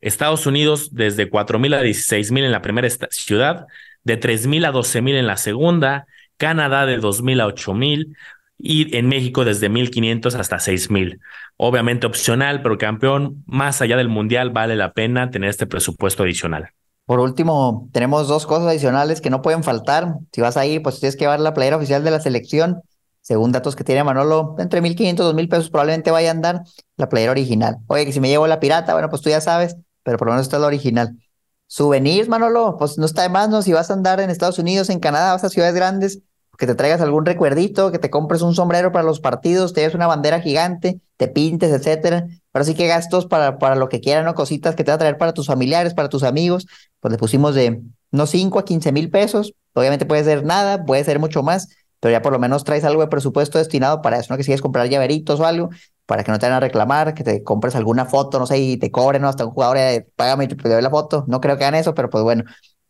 Estados 0.00 0.46
Unidos 0.46 0.94
desde 0.94 1.28
cuatro 1.28 1.58
mil 1.58 1.74
a 1.74 1.82
dieciséis 1.82 2.30
mil 2.30 2.44
en 2.44 2.52
la 2.52 2.62
primera 2.62 2.88
ciudad, 3.10 3.66
de 4.04 4.16
tres 4.16 4.46
mil 4.46 4.64
a 4.64 4.70
doce 4.70 5.02
mil 5.02 5.16
en 5.16 5.26
la 5.26 5.36
segunda, 5.36 6.06
Canadá 6.36 6.86
de 6.86 6.98
dos 6.98 7.20
mil 7.22 7.40
a 7.40 7.46
ocho 7.46 7.74
mil, 7.74 8.16
y 8.58 8.96
en 8.96 9.08
México 9.08 9.44
desde 9.44 9.68
1500 9.68 10.34
hasta 10.34 10.58
6000. 10.58 11.20
Obviamente 11.56 12.06
opcional, 12.06 12.60
pero 12.62 12.76
campeón, 12.76 13.44
más 13.46 13.80
allá 13.80 13.96
del 13.96 14.08
mundial, 14.08 14.50
vale 14.50 14.76
la 14.76 14.92
pena 14.92 15.30
tener 15.30 15.48
este 15.48 15.66
presupuesto 15.66 16.24
adicional. 16.24 16.70
Por 17.06 17.20
último, 17.20 17.88
tenemos 17.92 18.28
dos 18.28 18.46
cosas 18.46 18.66
adicionales 18.66 19.20
que 19.20 19.30
no 19.30 19.40
pueden 19.40 19.62
faltar. 19.62 20.16
Si 20.32 20.42
vas 20.42 20.56
a 20.58 20.66
ir, 20.66 20.82
pues 20.82 21.00
tienes 21.00 21.16
que 21.16 21.20
llevar 21.20 21.40
la 21.40 21.54
playera 21.54 21.76
oficial 21.76 22.04
de 22.04 22.10
la 22.10 22.20
selección. 22.20 22.82
Según 23.22 23.52
datos 23.52 23.76
que 23.76 23.84
tiene 23.84 24.04
Manolo, 24.04 24.56
entre 24.58 24.80
1500 24.80 25.24
y 25.24 25.26
2000 25.26 25.48
pesos 25.48 25.70
probablemente 25.70 26.10
vaya 26.10 26.28
a 26.28 26.32
andar 26.32 26.62
la 26.96 27.08
playera 27.08 27.32
original. 27.32 27.78
Oye, 27.86 28.04
que 28.04 28.12
si 28.12 28.20
me 28.20 28.28
llevo 28.28 28.46
la 28.46 28.60
pirata, 28.60 28.92
bueno, 28.92 29.08
pues 29.08 29.22
tú 29.22 29.30
ya 29.30 29.40
sabes, 29.40 29.76
pero 30.02 30.18
por 30.18 30.28
lo 30.28 30.32
menos 30.34 30.46
está 30.46 30.58
la 30.58 30.66
original. 30.66 31.16
Souvenirs, 31.66 32.28
Manolo, 32.28 32.76
pues 32.78 32.98
no 32.98 33.04
está 33.06 33.22
de 33.22 33.28
más, 33.28 33.50
¿no? 33.50 33.62
Si 33.62 33.72
vas 33.72 33.90
a 33.90 33.94
andar 33.94 34.20
en 34.20 34.30
Estados 34.30 34.58
Unidos, 34.58 34.88
en 34.88 35.00
Canadá, 35.00 35.32
vas 35.32 35.44
a 35.44 35.50
ciudades 35.50 35.74
grandes, 35.74 36.20
que 36.58 36.66
te 36.66 36.74
traigas 36.74 37.00
algún 37.00 37.24
recuerdito, 37.24 37.92
que 37.92 38.00
te 38.00 38.10
compres 38.10 38.42
un 38.42 38.52
sombrero 38.52 38.90
para 38.90 39.04
los 39.04 39.20
partidos, 39.20 39.72
te 39.72 39.80
lleves 39.80 39.94
una 39.94 40.08
bandera 40.08 40.40
gigante, 40.40 41.00
te 41.16 41.28
pintes, 41.28 41.70
etcétera. 41.70 42.26
Pero 42.50 42.64
sí 42.64 42.74
que 42.74 42.88
gastos 42.88 43.26
para, 43.26 43.58
para 43.58 43.76
lo 43.76 43.88
que 43.88 44.00
quieran, 44.00 44.24
¿no? 44.24 44.34
Cositas 44.34 44.74
que 44.74 44.82
te 44.82 44.90
va 44.90 44.96
a 44.96 44.98
traer 44.98 45.18
para 45.18 45.32
tus 45.32 45.46
familiares, 45.46 45.94
para 45.94 46.08
tus 46.08 46.24
amigos. 46.24 46.66
Pues 46.98 47.12
le 47.12 47.18
pusimos 47.18 47.54
de 47.54 47.80
unos 48.10 48.30
5 48.30 48.58
a 48.58 48.64
15 48.64 48.90
mil 48.90 49.08
pesos. 49.08 49.54
Obviamente 49.72 50.04
puede 50.04 50.24
ser 50.24 50.44
nada, 50.44 50.84
puede 50.84 51.04
ser 51.04 51.20
mucho 51.20 51.44
más, 51.44 51.68
pero 52.00 52.10
ya 52.10 52.22
por 52.22 52.32
lo 52.32 52.40
menos 52.40 52.64
traes 52.64 52.82
algo 52.82 53.02
de 53.02 53.08
presupuesto 53.08 53.58
destinado 53.58 54.02
para 54.02 54.18
eso, 54.18 54.26
¿no? 54.30 54.36
Que 54.36 54.42
si 54.42 54.48
quieres 54.48 54.62
comprar 54.62 54.88
llaveritos 54.88 55.38
o 55.38 55.46
algo, 55.46 55.70
para 56.06 56.24
que 56.24 56.32
no 56.32 56.40
te 56.40 56.46
vayan 56.46 56.56
a 56.56 56.60
reclamar, 56.60 57.14
que 57.14 57.22
te 57.22 57.44
compres 57.44 57.76
alguna 57.76 58.04
foto, 58.04 58.40
no 58.40 58.46
sé, 58.46 58.58
y 58.58 58.76
te 58.78 58.90
cobren, 58.90 59.22
¿no? 59.22 59.28
Hasta 59.28 59.44
un 59.44 59.52
jugador, 59.52 59.76
eh, 59.76 60.08
págame 60.16 60.44
y 60.44 60.48
te 60.48 60.68
doy 60.68 60.82
la 60.82 60.90
foto. 60.90 61.24
No 61.28 61.40
creo 61.40 61.56
que 61.56 61.64
hagan 61.64 61.76
eso, 61.76 61.94
pero 61.94 62.10
pues 62.10 62.24
bueno. 62.24 62.42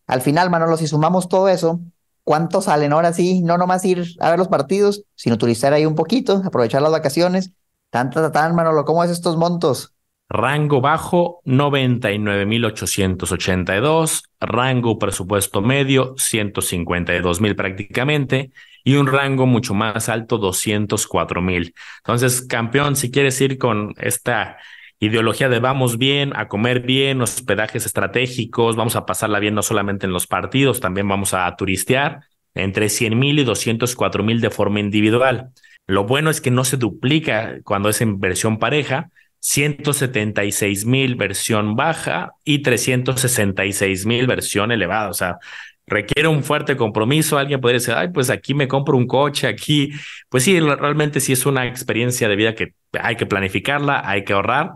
Al 0.07 0.22
final, 0.22 0.48
Manolo, 0.48 0.78
si 0.78 0.87
sumamos 0.87 1.28
todo 1.28 1.50
eso, 1.50 1.81
¿Cuánto 2.29 2.61
salen 2.61 2.93
ahora 2.93 3.14
sí? 3.14 3.41
No 3.41 3.57
nomás 3.57 3.83
ir 3.87 4.05
a 4.21 4.29
ver 4.29 4.38
los 4.38 4.49
partidos, 4.49 5.03
sino 5.14 5.38
turistar 5.38 5.73
ahí 5.73 5.87
un 5.87 5.95
poquito, 5.95 6.43
aprovechar 6.45 6.83
las 6.83 6.93
vacaciones. 6.93 7.53
Tanta, 7.88 8.31
tan, 8.31 8.55
Manolo, 8.55 8.85
¿cómo 8.85 9.03
es 9.03 9.11
estos 9.11 9.38
montos? 9.38 9.95
Rango 10.29 10.83
bajo, 10.83 11.41
99,882. 11.47 14.25
Rango 14.41 14.99
presupuesto 14.99 15.62
medio, 15.62 16.17
152,000 16.19 17.57
prácticamente. 17.57 18.51
Y 18.85 18.97
un 18.97 19.07
rango 19.07 19.47
mucho 19.47 19.73
más 19.73 20.11
alto, 20.11 20.37
204,000. 20.37 21.73
Entonces, 22.05 22.43
campeón, 22.43 22.97
si 22.97 23.11
quieres 23.11 23.41
ir 23.41 23.57
con 23.57 23.95
esta 23.97 24.59
ideología 25.01 25.49
de 25.49 25.61
vamos 25.61 25.99
bien, 25.99 26.33
a 26.35 26.49
comer 26.49 26.81
bien, 26.81 27.21
hospedajes 27.23 27.87
estratégicos, 27.87 28.77
vamos 28.77 28.97
a 28.97 29.07
pasarla 29.07 29.39
bien 29.39 29.55
no 29.55 29.63
solamente 29.63 30.07
en 30.07 30.13
los 30.13 30.27
partidos, 30.27 30.81
también 30.81 31.09
vamos 31.09 31.35
a 31.35 31.55
turistear 31.57 32.21
entre 32.55 32.89
100 32.89 33.19
mil 33.19 33.39
y 33.39 33.45
204 33.45 34.25
mil 34.25 34.41
de 34.41 34.51
forma 34.51 34.81
individual. 34.81 35.51
Lo 35.87 36.05
bueno 36.05 36.31
es 36.31 36.41
que 36.41 36.51
no 36.51 36.65
se 36.65 36.77
duplica 36.77 37.61
cuando 37.65 37.89
es 37.89 38.01
en 38.01 38.19
versión 38.19 38.59
pareja, 38.59 39.11
176 39.41 40.85
mil 40.85 41.15
versión 41.15 41.77
baja 41.77 42.33
y 42.45 42.63
366 42.63 44.05
mil 44.05 44.27
versión 44.27 44.73
elevada. 44.73 45.09
O 45.09 45.15
sea, 45.15 45.39
requiere 45.87 46.29
un 46.29 46.43
fuerte 46.43 46.77
compromiso. 46.77 47.39
Alguien 47.39 47.61
podría 47.61 47.79
decir, 47.79 47.95
ay, 47.95 48.09
pues 48.13 48.31
aquí 48.31 48.53
me 48.53 48.69
compro 48.69 48.97
un 48.97 49.07
coche, 49.07 49.47
aquí. 49.47 49.93
Pues 50.29 50.43
sí, 50.43 50.59
realmente 50.61 51.21
sí 51.21 51.33
es 51.33 51.47
una 51.47 51.67
experiencia 51.67 52.29
de 52.29 52.37
vida 52.37 52.55
que 52.55 52.75
hay 53.01 53.17
que 53.17 53.27
planificarla, 53.27 54.03
hay 54.05 54.25
que 54.25 54.33
ahorrar 54.33 54.73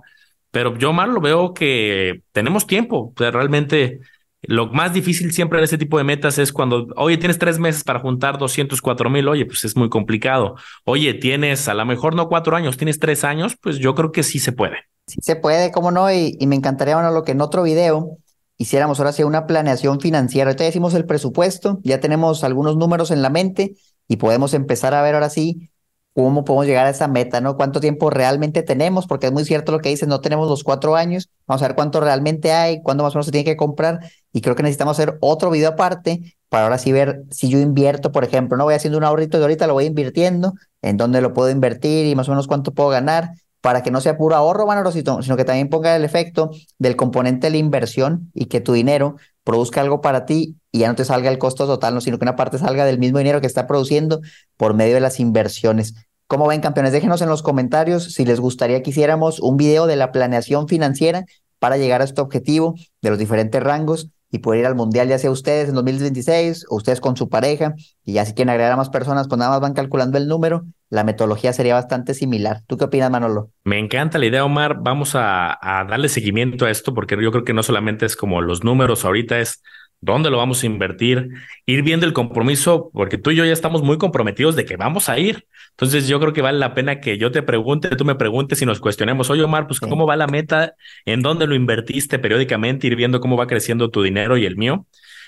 pero 0.52 0.78
yo 0.78 0.92
mal 0.92 1.12
lo 1.12 1.20
veo 1.20 1.54
que 1.54 2.22
tenemos 2.30 2.66
tiempo. 2.66 3.12
O 3.12 3.18
sea, 3.18 3.32
realmente 3.32 4.00
lo 4.42 4.66
más 4.66 4.92
difícil 4.92 5.32
siempre 5.32 5.58
en 5.58 5.64
ese 5.64 5.78
tipo 5.78 5.98
de 5.98 6.04
metas 6.04 6.36
es 6.38 6.52
cuando, 6.52 6.88
oye, 6.96 7.16
tienes 7.16 7.38
tres 7.38 7.58
meses 7.58 7.84
para 7.84 8.00
juntar 8.00 8.38
204 8.38 9.08
mil, 9.08 9.26
oye, 9.28 9.46
pues 9.46 9.64
es 9.64 9.76
muy 9.76 9.88
complicado. 9.88 10.56
Oye, 10.84 11.14
tienes 11.14 11.68
a 11.68 11.74
lo 11.74 11.86
mejor 11.86 12.14
no 12.14 12.28
cuatro 12.28 12.54
años, 12.54 12.76
tienes 12.76 12.98
tres 12.98 13.24
años, 13.24 13.56
pues 13.60 13.78
yo 13.78 13.94
creo 13.94 14.12
que 14.12 14.22
sí 14.22 14.38
se 14.38 14.52
puede. 14.52 14.76
Sí 15.06 15.20
se 15.22 15.36
puede, 15.36 15.72
cómo 15.72 15.90
no, 15.90 16.12
y, 16.12 16.36
me 16.46 16.54
encantaría, 16.54 16.96
bueno, 16.96 17.12
lo 17.12 17.24
que 17.24 17.32
en 17.32 17.40
otro 17.40 17.62
video 17.62 18.18
hiciéramos 18.58 18.98
ahora 18.98 19.12
sí 19.12 19.22
una 19.22 19.46
planeación 19.46 20.00
financiera. 20.00 20.50
Ahorita 20.50 20.64
ya 20.64 20.70
hicimos 20.70 20.94
el 20.94 21.06
presupuesto, 21.06 21.80
ya 21.82 22.00
tenemos 22.00 22.44
algunos 22.44 22.76
números 22.76 23.10
en 23.10 23.22
la 23.22 23.30
mente 23.30 23.76
y 24.06 24.16
podemos 24.16 24.54
empezar 24.54 24.92
a 24.92 25.02
ver 25.02 25.14
ahora 25.14 25.30
sí 25.30 25.71
cómo 26.14 26.44
podemos 26.44 26.66
llegar 26.66 26.86
a 26.86 26.90
esa 26.90 27.08
meta, 27.08 27.40
¿no? 27.40 27.56
¿Cuánto 27.56 27.80
tiempo 27.80 28.10
realmente 28.10 28.62
tenemos? 28.62 29.06
Porque 29.06 29.26
es 29.26 29.32
muy 29.32 29.44
cierto 29.44 29.72
lo 29.72 29.78
que 29.80 29.88
dices, 29.88 30.08
no 30.08 30.20
tenemos 30.20 30.48
los 30.48 30.62
cuatro 30.64 30.96
años, 30.96 31.30
vamos 31.46 31.62
a 31.62 31.68
ver 31.68 31.74
cuánto 31.74 32.00
realmente 32.00 32.52
hay, 32.52 32.82
cuándo 32.82 33.02
más 33.02 33.14
o 33.14 33.18
menos 33.18 33.26
se 33.26 33.32
tiene 33.32 33.44
que 33.44 33.56
comprar 33.56 34.00
y 34.32 34.40
creo 34.40 34.54
que 34.54 34.62
necesitamos 34.62 34.98
hacer 34.98 35.16
otro 35.20 35.50
video 35.50 35.70
aparte 35.70 36.36
para 36.48 36.64
ahora 36.64 36.78
sí 36.78 36.92
ver 36.92 37.22
si 37.30 37.48
yo 37.48 37.58
invierto, 37.58 38.12
por 38.12 38.24
ejemplo, 38.24 38.58
no 38.58 38.64
voy 38.64 38.74
haciendo 38.74 38.98
un 38.98 39.04
ahorrito 39.04 39.38
y 39.38 39.42
ahorita 39.42 39.66
lo 39.66 39.72
voy 39.72 39.86
invirtiendo, 39.86 40.52
en 40.82 40.98
dónde 40.98 41.22
lo 41.22 41.32
puedo 41.32 41.50
invertir 41.50 42.06
y 42.06 42.14
más 42.14 42.28
o 42.28 42.32
menos 42.32 42.46
cuánto 42.46 42.72
puedo 42.72 42.90
ganar 42.90 43.30
para 43.62 43.82
que 43.82 43.90
no 43.90 44.00
sea 44.00 44.18
puro 44.18 44.34
ahorro, 44.36 44.66
Rosito, 44.82 45.22
sino 45.22 45.36
que 45.36 45.44
también 45.44 45.70
ponga 45.70 45.96
el 45.96 46.04
efecto 46.04 46.50
del 46.78 46.96
componente 46.96 47.46
de 47.46 47.52
la 47.52 47.56
inversión 47.58 48.30
y 48.34 48.46
que 48.46 48.60
tu 48.60 48.72
dinero 48.72 49.16
produzca 49.44 49.80
algo 49.80 50.00
para 50.00 50.26
ti 50.26 50.56
y 50.72 50.78
ya 50.78 50.88
no 50.88 50.94
te 50.94 51.04
salga 51.04 51.30
el 51.30 51.38
costo 51.38 51.66
total, 51.66 51.94
no, 51.94 52.00
sino 52.00 52.18
que 52.18 52.24
una 52.24 52.34
parte 52.34 52.58
salga 52.58 52.86
del 52.86 52.98
mismo 52.98 53.18
dinero 53.18 53.40
que 53.40 53.46
está 53.46 53.66
produciendo 53.66 54.20
por 54.56 54.74
medio 54.74 54.94
de 54.94 55.00
las 55.00 55.20
inversiones. 55.20 55.94
¿Cómo 56.26 56.48
ven, 56.48 56.62
campeones? 56.62 56.92
Déjenos 56.92 57.20
en 57.20 57.28
los 57.28 57.42
comentarios 57.42 58.14
si 58.14 58.24
les 58.24 58.40
gustaría 58.40 58.82
que 58.82 58.88
hiciéramos 58.88 59.38
un 59.38 59.58
video 59.58 59.86
de 59.86 59.96
la 59.96 60.12
planeación 60.12 60.66
financiera 60.66 61.26
para 61.58 61.76
llegar 61.76 62.00
a 62.00 62.04
este 62.04 62.22
objetivo 62.22 62.74
de 63.02 63.10
los 63.10 63.18
diferentes 63.18 63.62
rangos 63.62 64.08
y 64.30 64.38
poder 64.38 64.60
ir 64.60 64.66
al 64.66 64.74
mundial, 64.74 65.08
ya 65.08 65.18
sea 65.18 65.30
ustedes 65.30 65.68
en 65.68 65.74
2026 65.74 66.64
o 66.70 66.76
ustedes 66.76 67.02
con 67.02 67.18
su 67.18 67.28
pareja. 67.28 67.74
Y 68.02 68.14
ya 68.14 68.24
si 68.24 68.32
quieren 68.32 68.48
agregar 68.48 68.72
a 68.72 68.76
más 68.76 68.88
personas, 68.88 69.28
pues 69.28 69.38
nada 69.38 69.50
más 69.50 69.60
van 69.60 69.74
calculando 69.74 70.16
el 70.16 70.26
número. 70.26 70.64
La 70.88 71.04
metodología 71.04 71.52
sería 71.52 71.74
bastante 71.74 72.14
similar. 72.14 72.62
¿Tú 72.66 72.78
qué 72.78 72.84
opinas, 72.84 73.10
Manolo? 73.10 73.50
Me 73.64 73.78
encanta 73.78 74.18
la 74.18 74.24
idea, 74.24 74.42
Omar. 74.42 74.78
Vamos 74.80 75.14
a, 75.14 75.58
a 75.60 75.84
darle 75.84 76.08
seguimiento 76.08 76.64
a 76.64 76.70
esto 76.70 76.94
porque 76.94 77.14
yo 77.22 77.30
creo 77.30 77.44
que 77.44 77.52
no 77.52 77.62
solamente 77.62 78.06
es 78.06 78.16
como 78.16 78.40
los 78.40 78.64
números 78.64 79.04
ahorita, 79.04 79.38
es 79.38 79.62
dónde 80.02 80.30
lo 80.30 80.36
vamos 80.36 80.62
a 80.62 80.66
invertir, 80.66 81.30
ir 81.64 81.82
viendo 81.82 82.04
el 82.04 82.12
compromiso, 82.12 82.90
porque 82.92 83.16
tú 83.18 83.30
y 83.30 83.36
yo 83.36 83.44
ya 83.44 83.52
estamos 83.52 83.82
muy 83.82 83.98
comprometidos 83.98 84.56
de 84.56 84.66
que 84.66 84.76
vamos 84.76 85.08
a 85.08 85.18
ir. 85.18 85.46
Entonces 85.70 86.08
yo 86.08 86.20
creo 86.20 86.32
que 86.32 86.42
vale 86.42 86.58
la 86.58 86.74
pena 86.74 87.00
que 87.00 87.16
yo 87.16 87.30
te 87.30 87.42
pregunte, 87.42 87.88
tú 87.96 88.04
me 88.04 88.16
preguntes 88.16 88.60
y 88.60 88.66
nos 88.66 88.80
cuestionemos, 88.80 89.30
oye 89.30 89.42
Omar, 89.44 89.66
pues 89.66 89.80
cómo 89.80 90.06
va 90.06 90.16
la 90.16 90.26
meta, 90.26 90.74
en 91.06 91.22
dónde 91.22 91.46
lo 91.46 91.54
invertiste 91.54 92.18
periódicamente, 92.18 92.88
ir 92.88 92.96
viendo 92.96 93.20
cómo 93.20 93.36
va 93.36 93.46
creciendo 93.46 93.90
tu 93.90 94.02
dinero 94.02 94.36
y 94.36 94.44
el 94.44 94.56
mío. 94.56 94.86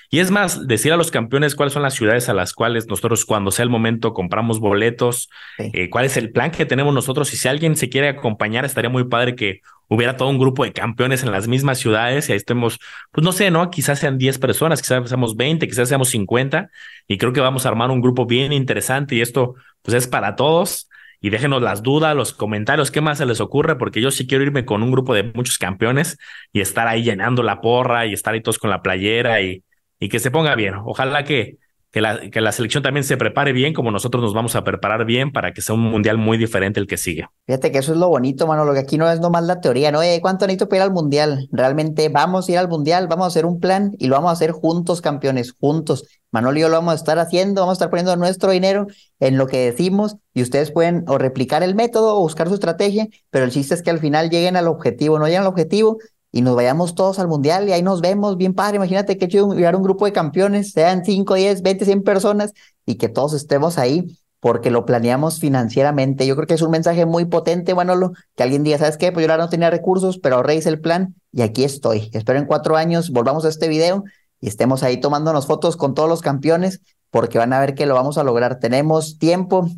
Y 0.09 0.19
es 0.19 0.31
más, 0.31 0.67
decir 0.67 0.93
a 0.93 0.97
los 0.97 1.11
campeones 1.11 1.55
cuáles 1.55 1.73
son 1.73 1.83
las 1.83 1.93
ciudades 1.93 2.29
a 2.29 2.33
las 2.33 2.53
cuales 2.53 2.87
nosotros 2.87 3.25
cuando 3.25 3.51
sea 3.51 3.63
el 3.63 3.69
momento 3.69 4.13
compramos 4.13 4.59
boletos, 4.59 5.29
eh, 5.57 5.89
cuál 5.89 6.05
es 6.05 6.17
el 6.17 6.31
plan 6.31 6.51
que 6.51 6.65
tenemos 6.65 6.93
nosotros 6.93 7.33
y 7.33 7.37
si 7.37 7.47
alguien 7.47 7.75
se 7.75 7.89
quiere 7.89 8.09
acompañar, 8.09 8.65
estaría 8.65 8.89
muy 8.89 9.05
padre 9.05 9.35
que 9.35 9.61
hubiera 9.87 10.17
todo 10.17 10.29
un 10.29 10.39
grupo 10.39 10.63
de 10.63 10.73
campeones 10.73 11.23
en 11.23 11.31
las 11.31 11.47
mismas 11.47 11.79
ciudades 11.79 12.29
y 12.29 12.31
ahí 12.31 12.37
estemos, 12.37 12.79
pues 13.11 13.23
no 13.23 13.31
sé, 13.31 13.51
¿no? 13.51 13.69
Quizás 13.69 13.99
sean 13.99 14.17
10 14.17 14.39
personas, 14.39 14.81
quizás 14.81 15.07
seamos 15.07 15.35
20, 15.35 15.67
quizás 15.67 15.89
seamos 15.89 16.09
50 16.09 16.69
y 17.07 17.17
creo 17.17 17.33
que 17.33 17.41
vamos 17.41 17.65
a 17.65 17.69
armar 17.69 17.91
un 17.91 18.01
grupo 18.01 18.25
bien 18.25 18.53
interesante 18.53 19.15
y 19.15 19.21
esto 19.21 19.55
pues 19.81 19.95
es 19.95 20.07
para 20.07 20.35
todos. 20.35 20.89
Y 21.21 21.31
déjenos 21.31 21.61
las 21.61 21.81
dudas, 21.81 22.15
los 22.15 22.33
comentarios, 22.33 22.91
qué 22.91 23.01
más 23.01 23.17
se 23.17 23.25
les 23.25 23.41
ocurre, 23.41 23.77
porque 23.77 23.99
yo 23.99 24.11
sí 24.11 24.27
quiero 24.27 24.43
irme 24.43 24.63
con 24.63 24.83
un 24.83 24.91
grupo 24.91 25.13
de 25.15 25.23
muchos 25.23 25.57
campeones 25.57 26.19
y 26.53 26.59
estar 26.59 26.87
ahí 26.87 27.03
llenando 27.03 27.41
la 27.41 27.61
porra 27.61 28.05
y 28.05 28.13
estar 28.13 28.35
ahí 28.35 28.41
todos 28.41 28.59
con 28.59 28.69
la 28.69 28.83
playera 28.83 29.41
y, 29.41 29.63
y 29.99 30.09
que 30.09 30.19
se 30.19 30.31
ponga 30.31 30.55
bien. 30.55 30.75
Ojalá 30.85 31.23
que, 31.23 31.57
que, 31.91 32.01
la, 32.01 32.29
que 32.29 32.41
la 32.41 32.51
selección 32.51 32.83
también 32.83 33.03
se 33.05 33.15
prepare 33.15 33.53
bien, 33.53 33.73
como 33.73 33.89
nosotros 33.89 34.21
nos 34.21 34.33
vamos 34.33 34.55
a 34.55 34.63
preparar 34.63 35.05
bien 35.05 35.31
para 35.31 35.53
que 35.53 35.61
sea 35.61 35.75
un 35.75 35.81
mundial 35.81 36.17
muy 36.17 36.37
diferente 36.37 36.79
el 36.79 36.87
que 36.87 36.97
sigue. 36.97 37.27
Fíjate 37.45 37.71
que 37.71 37.77
eso 37.77 37.93
es 37.93 37.97
lo 37.97 38.09
bonito, 38.09 38.47
mano. 38.47 38.65
Lo 38.65 38.73
que 38.73 38.79
aquí 38.79 38.97
no 38.97 39.09
es 39.09 39.21
nomás 39.21 39.45
la 39.45 39.61
teoría, 39.61 39.91
¿no? 39.91 40.03
Eh, 40.03 40.19
¿Cuánto 40.21 40.45
necesito 40.45 40.67
para 40.67 40.77
ir 40.77 40.83
al 40.83 40.91
mundial? 40.91 41.47
Realmente 41.51 42.09
vamos 42.09 42.49
a 42.49 42.51
ir 42.51 42.57
al 42.57 42.67
mundial, 42.67 43.07
vamos 43.07 43.25
a 43.25 43.27
hacer 43.27 43.45
un 43.45 43.59
plan 43.59 43.93
y 43.97 44.07
lo 44.07 44.15
vamos 44.15 44.29
a 44.29 44.33
hacer 44.33 44.51
juntos, 44.51 44.99
campeones, 44.99 45.53
juntos. 45.57 46.05
Manolo 46.31 46.57
y 46.57 46.61
yo 46.63 46.67
lo 46.67 46.75
vamos 46.75 46.91
a 46.91 46.95
estar 46.95 47.17
haciendo, 47.17 47.61
vamos 47.61 47.75
a 47.75 47.77
estar 47.77 47.89
poniendo 47.89 48.13
nuestro 48.17 48.51
dinero 48.51 48.87
en 49.21 49.37
lo 49.37 49.47
que 49.47 49.71
decimos 49.71 50.17
y 50.33 50.41
ustedes 50.41 50.71
pueden 50.71 51.05
o 51.07 51.17
replicar 51.17 51.63
el 51.63 51.75
método 51.75 52.17
o 52.17 52.19
buscar 52.19 52.49
su 52.49 52.55
estrategia, 52.55 53.07
pero 53.29 53.45
el 53.45 53.51
chiste 53.51 53.73
es 53.73 53.81
que 53.81 53.89
al 53.89 53.99
final 53.99 54.29
lleguen 54.29 54.57
al 54.57 54.67
objetivo, 54.67 55.17
no 55.17 55.27
lleguen 55.27 55.43
al 55.43 55.47
objetivo, 55.47 55.97
y 56.35 56.41
nos 56.41 56.53
vayamos 56.53 56.95
todos 56.95 57.17
al 57.19 57.29
mundial 57.29 57.69
y 57.69 57.71
ahí 57.71 57.81
nos 57.81 58.01
vemos 58.01 58.35
bien 58.35 58.53
padre. 58.53 58.75
Imagínate 58.75 59.17
que 59.17 59.29
chido 59.29 59.53
llegar 59.53 59.73
un 59.73 59.83
grupo 59.83 60.03
de 60.03 60.11
campeones, 60.11 60.73
sean 60.73 61.05
5, 61.05 61.33
10, 61.33 61.61
20, 61.61 61.85
100 61.85 62.03
personas 62.03 62.51
y 62.85 62.95
que 62.95 63.07
todos 63.07 63.33
estemos 63.33 63.77
ahí 63.77 64.19
porque 64.41 64.69
lo 64.69 64.85
planeamos 64.85 65.39
financieramente. 65.39 66.27
Yo 66.27 66.35
creo 66.35 66.45
que 66.45 66.55
es 66.55 66.61
un 66.61 66.71
mensaje 66.71 67.05
muy 67.05 67.23
potente, 67.23 67.73
Manolo, 67.73 68.11
que 68.35 68.43
alguien 68.43 68.63
diga, 68.63 68.77
¿sabes 68.77 68.97
qué? 68.97 69.13
Pues 69.13 69.25
yo 69.25 69.31
ahora 69.31 69.45
no 69.45 69.49
tenía 69.49 69.69
recursos, 69.69 70.19
pero 70.19 70.35
ahorré 70.35 70.57
el 70.57 70.81
plan 70.81 71.15
y 71.31 71.41
aquí 71.41 71.63
estoy. 71.63 72.09
Espero 72.11 72.37
en 72.37 72.47
cuatro 72.47 72.75
años 72.75 73.11
volvamos 73.11 73.45
a 73.45 73.47
este 73.47 73.69
video 73.69 74.03
y 74.41 74.49
estemos 74.49 74.83
ahí 74.83 74.99
tomándonos 74.99 75.47
fotos 75.47 75.77
con 75.77 75.93
todos 75.93 76.09
los 76.09 76.21
campeones 76.21 76.81
porque 77.11 77.37
van 77.37 77.53
a 77.53 77.61
ver 77.61 77.75
que 77.75 77.85
lo 77.85 77.95
vamos 77.95 78.17
a 78.17 78.25
lograr. 78.25 78.59
Tenemos 78.59 79.19
tiempo. 79.19 79.69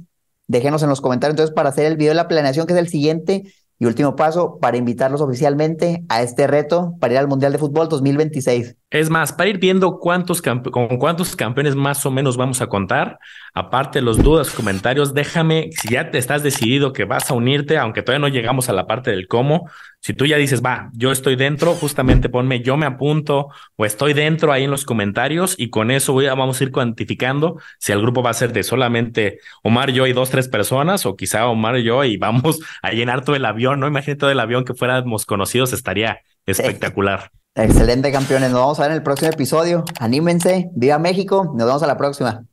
Déjenos 0.48 0.82
en 0.82 0.89
los 0.89 1.02
comentarios 1.02 1.34
entonces 1.34 1.54
para 1.54 1.70
hacer 1.70 1.86
el 1.86 1.98
video 1.98 2.13
de 2.13 2.15
la 2.15 2.28
planeación, 2.28 2.65
que 2.65 2.74
es 2.74 2.80
el 2.80 2.88
siguiente 2.88 3.54
y 3.80 3.86
último 3.86 4.16
paso, 4.16 4.58
para 4.60 4.78
invitarlos 4.78 5.22
oficialmente 5.22 6.04
a 6.10 6.22
este 6.22 6.48
reto 6.48 6.96
para 7.00 7.13
ir 7.13 7.20
al 7.20 7.28
Mundial 7.28 7.52
de 7.52 7.60
Fútbol 7.60 7.90
2026. 7.90 8.76
Es 8.89 9.10
más, 9.10 9.34
para 9.34 9.50
ir 9.50 9.58
viendo 9.60 10.00
cuántos 10.00 10.41
con 10.41 10.62
cuántos 10.97 11.36
campeones 11.36 11.76
más 11.76 12.06
o 12.06 12.12
menos 12.12 12.38
vamos 12.38 12.62
a 12.62 12.67
contar, 12.67 13.19
aparte 13.54 14.00
de 14.00 14.06
los 14.06 14.23
dudas, 14.23 14.50
comentarios, 14.52 15.13
déjame, 15.13 15.71
si 15.73 15.89
ya 15.89 16.10
te 16.10 16.17
estás 16.17 16.41
decidido 16.41 16.93
que 16.93 17.04
vas 17.04 17.30
a 17.30 17.34
unirte, 17.34 17.78
aunque 17.78 18.02
todavía 18.02 18.26
no 18.26 18.34
llegamos 18.34 18.69
a 18.69 18.73
la 18.73 18.88
parte 18.88 19.12
del 19.12 19.28
cómo, 19.28 19.69
si 20.00 20.13
tú 20.13 20.26
ya 20.26 20.38
dices, 20.38 20.63
va, 20.63 20.89
yo 20.93 21.12
estoy 21.12 21.36
dentro, 21.36 21.73
justamente 21.73 22.30
ponme, 22.30 22.62
yo 22.62 22.78
me 22.78 22.86
apunto 22.86 23.50
o 23.76 23.86
estoy 23.86 24.13
dentro 24.13 24.54
ahí 24.54 24.63
en 24.63 24.71
los 24.71 24.86
comentarios 24.86 25.56
y 25.58 25.69
con 25.69 25.91
eso 25.91 26.13
voy 26.13 26.28
a, 26.28 26.36
vamos 26.36 26.62
a 26.62 26.63
ir 26.63 26.71
cuantificando 26.71 27.60
si 27.80 27.91
el 27.91 28.02
grupo 28.02 28.23
va 28.23 28.30
a 28.30 28.34
ser 28.34 28.54
de 28.54 28.63
solamente 28.63 29.39
Omar, 29.63 29.91
yo 29.91 30.08
y 30.08 30.13
dos, 30.13 30.30
tres 30.30 30.47
personas 30.47 31.06
o 31.06 31.17
quizá 31.17 31.47
Omar 31.47 31.78
y 31.78 31.84
yo 31.84 32.06
y 32.06 32.15
vamos 32.15 32.62
a 32.82 32.91
llenar 32.91 33.26
todo 33.26 33.36
el 33.36 33.43
avión, 33.43 33.82
¿no? 33.82 33.88
Imagínate 33.88 34.19
todo 34.19 34.32
el 34.32 34.39
avión 34.39 34.63
que 34.63 34.73
fuéramos 34.73 35.26
conocidos, 35.26 35.73
estaría 35.73 36.21
espectacular. 36.45 37.32
Excelente, 37.58 38.12
campeones. 38.12 38.52
Nos 38.52 38.60
vamos 38.60 38.80
a 38.80 38.84
ver 38.84 38.91
en 38.91 38.98
el 38.98 39.04
próximo 39.04 39.32
episodio. 39.32 39.84
Anímense. 40.00 40.70
Viva 40.76 41.00
México. 41.00 41.54
Nos 41.56 41.65
vemos 41.65 41.82
a 41.82 41.88
la 41.88 41.98
próxima. 41.98 42.46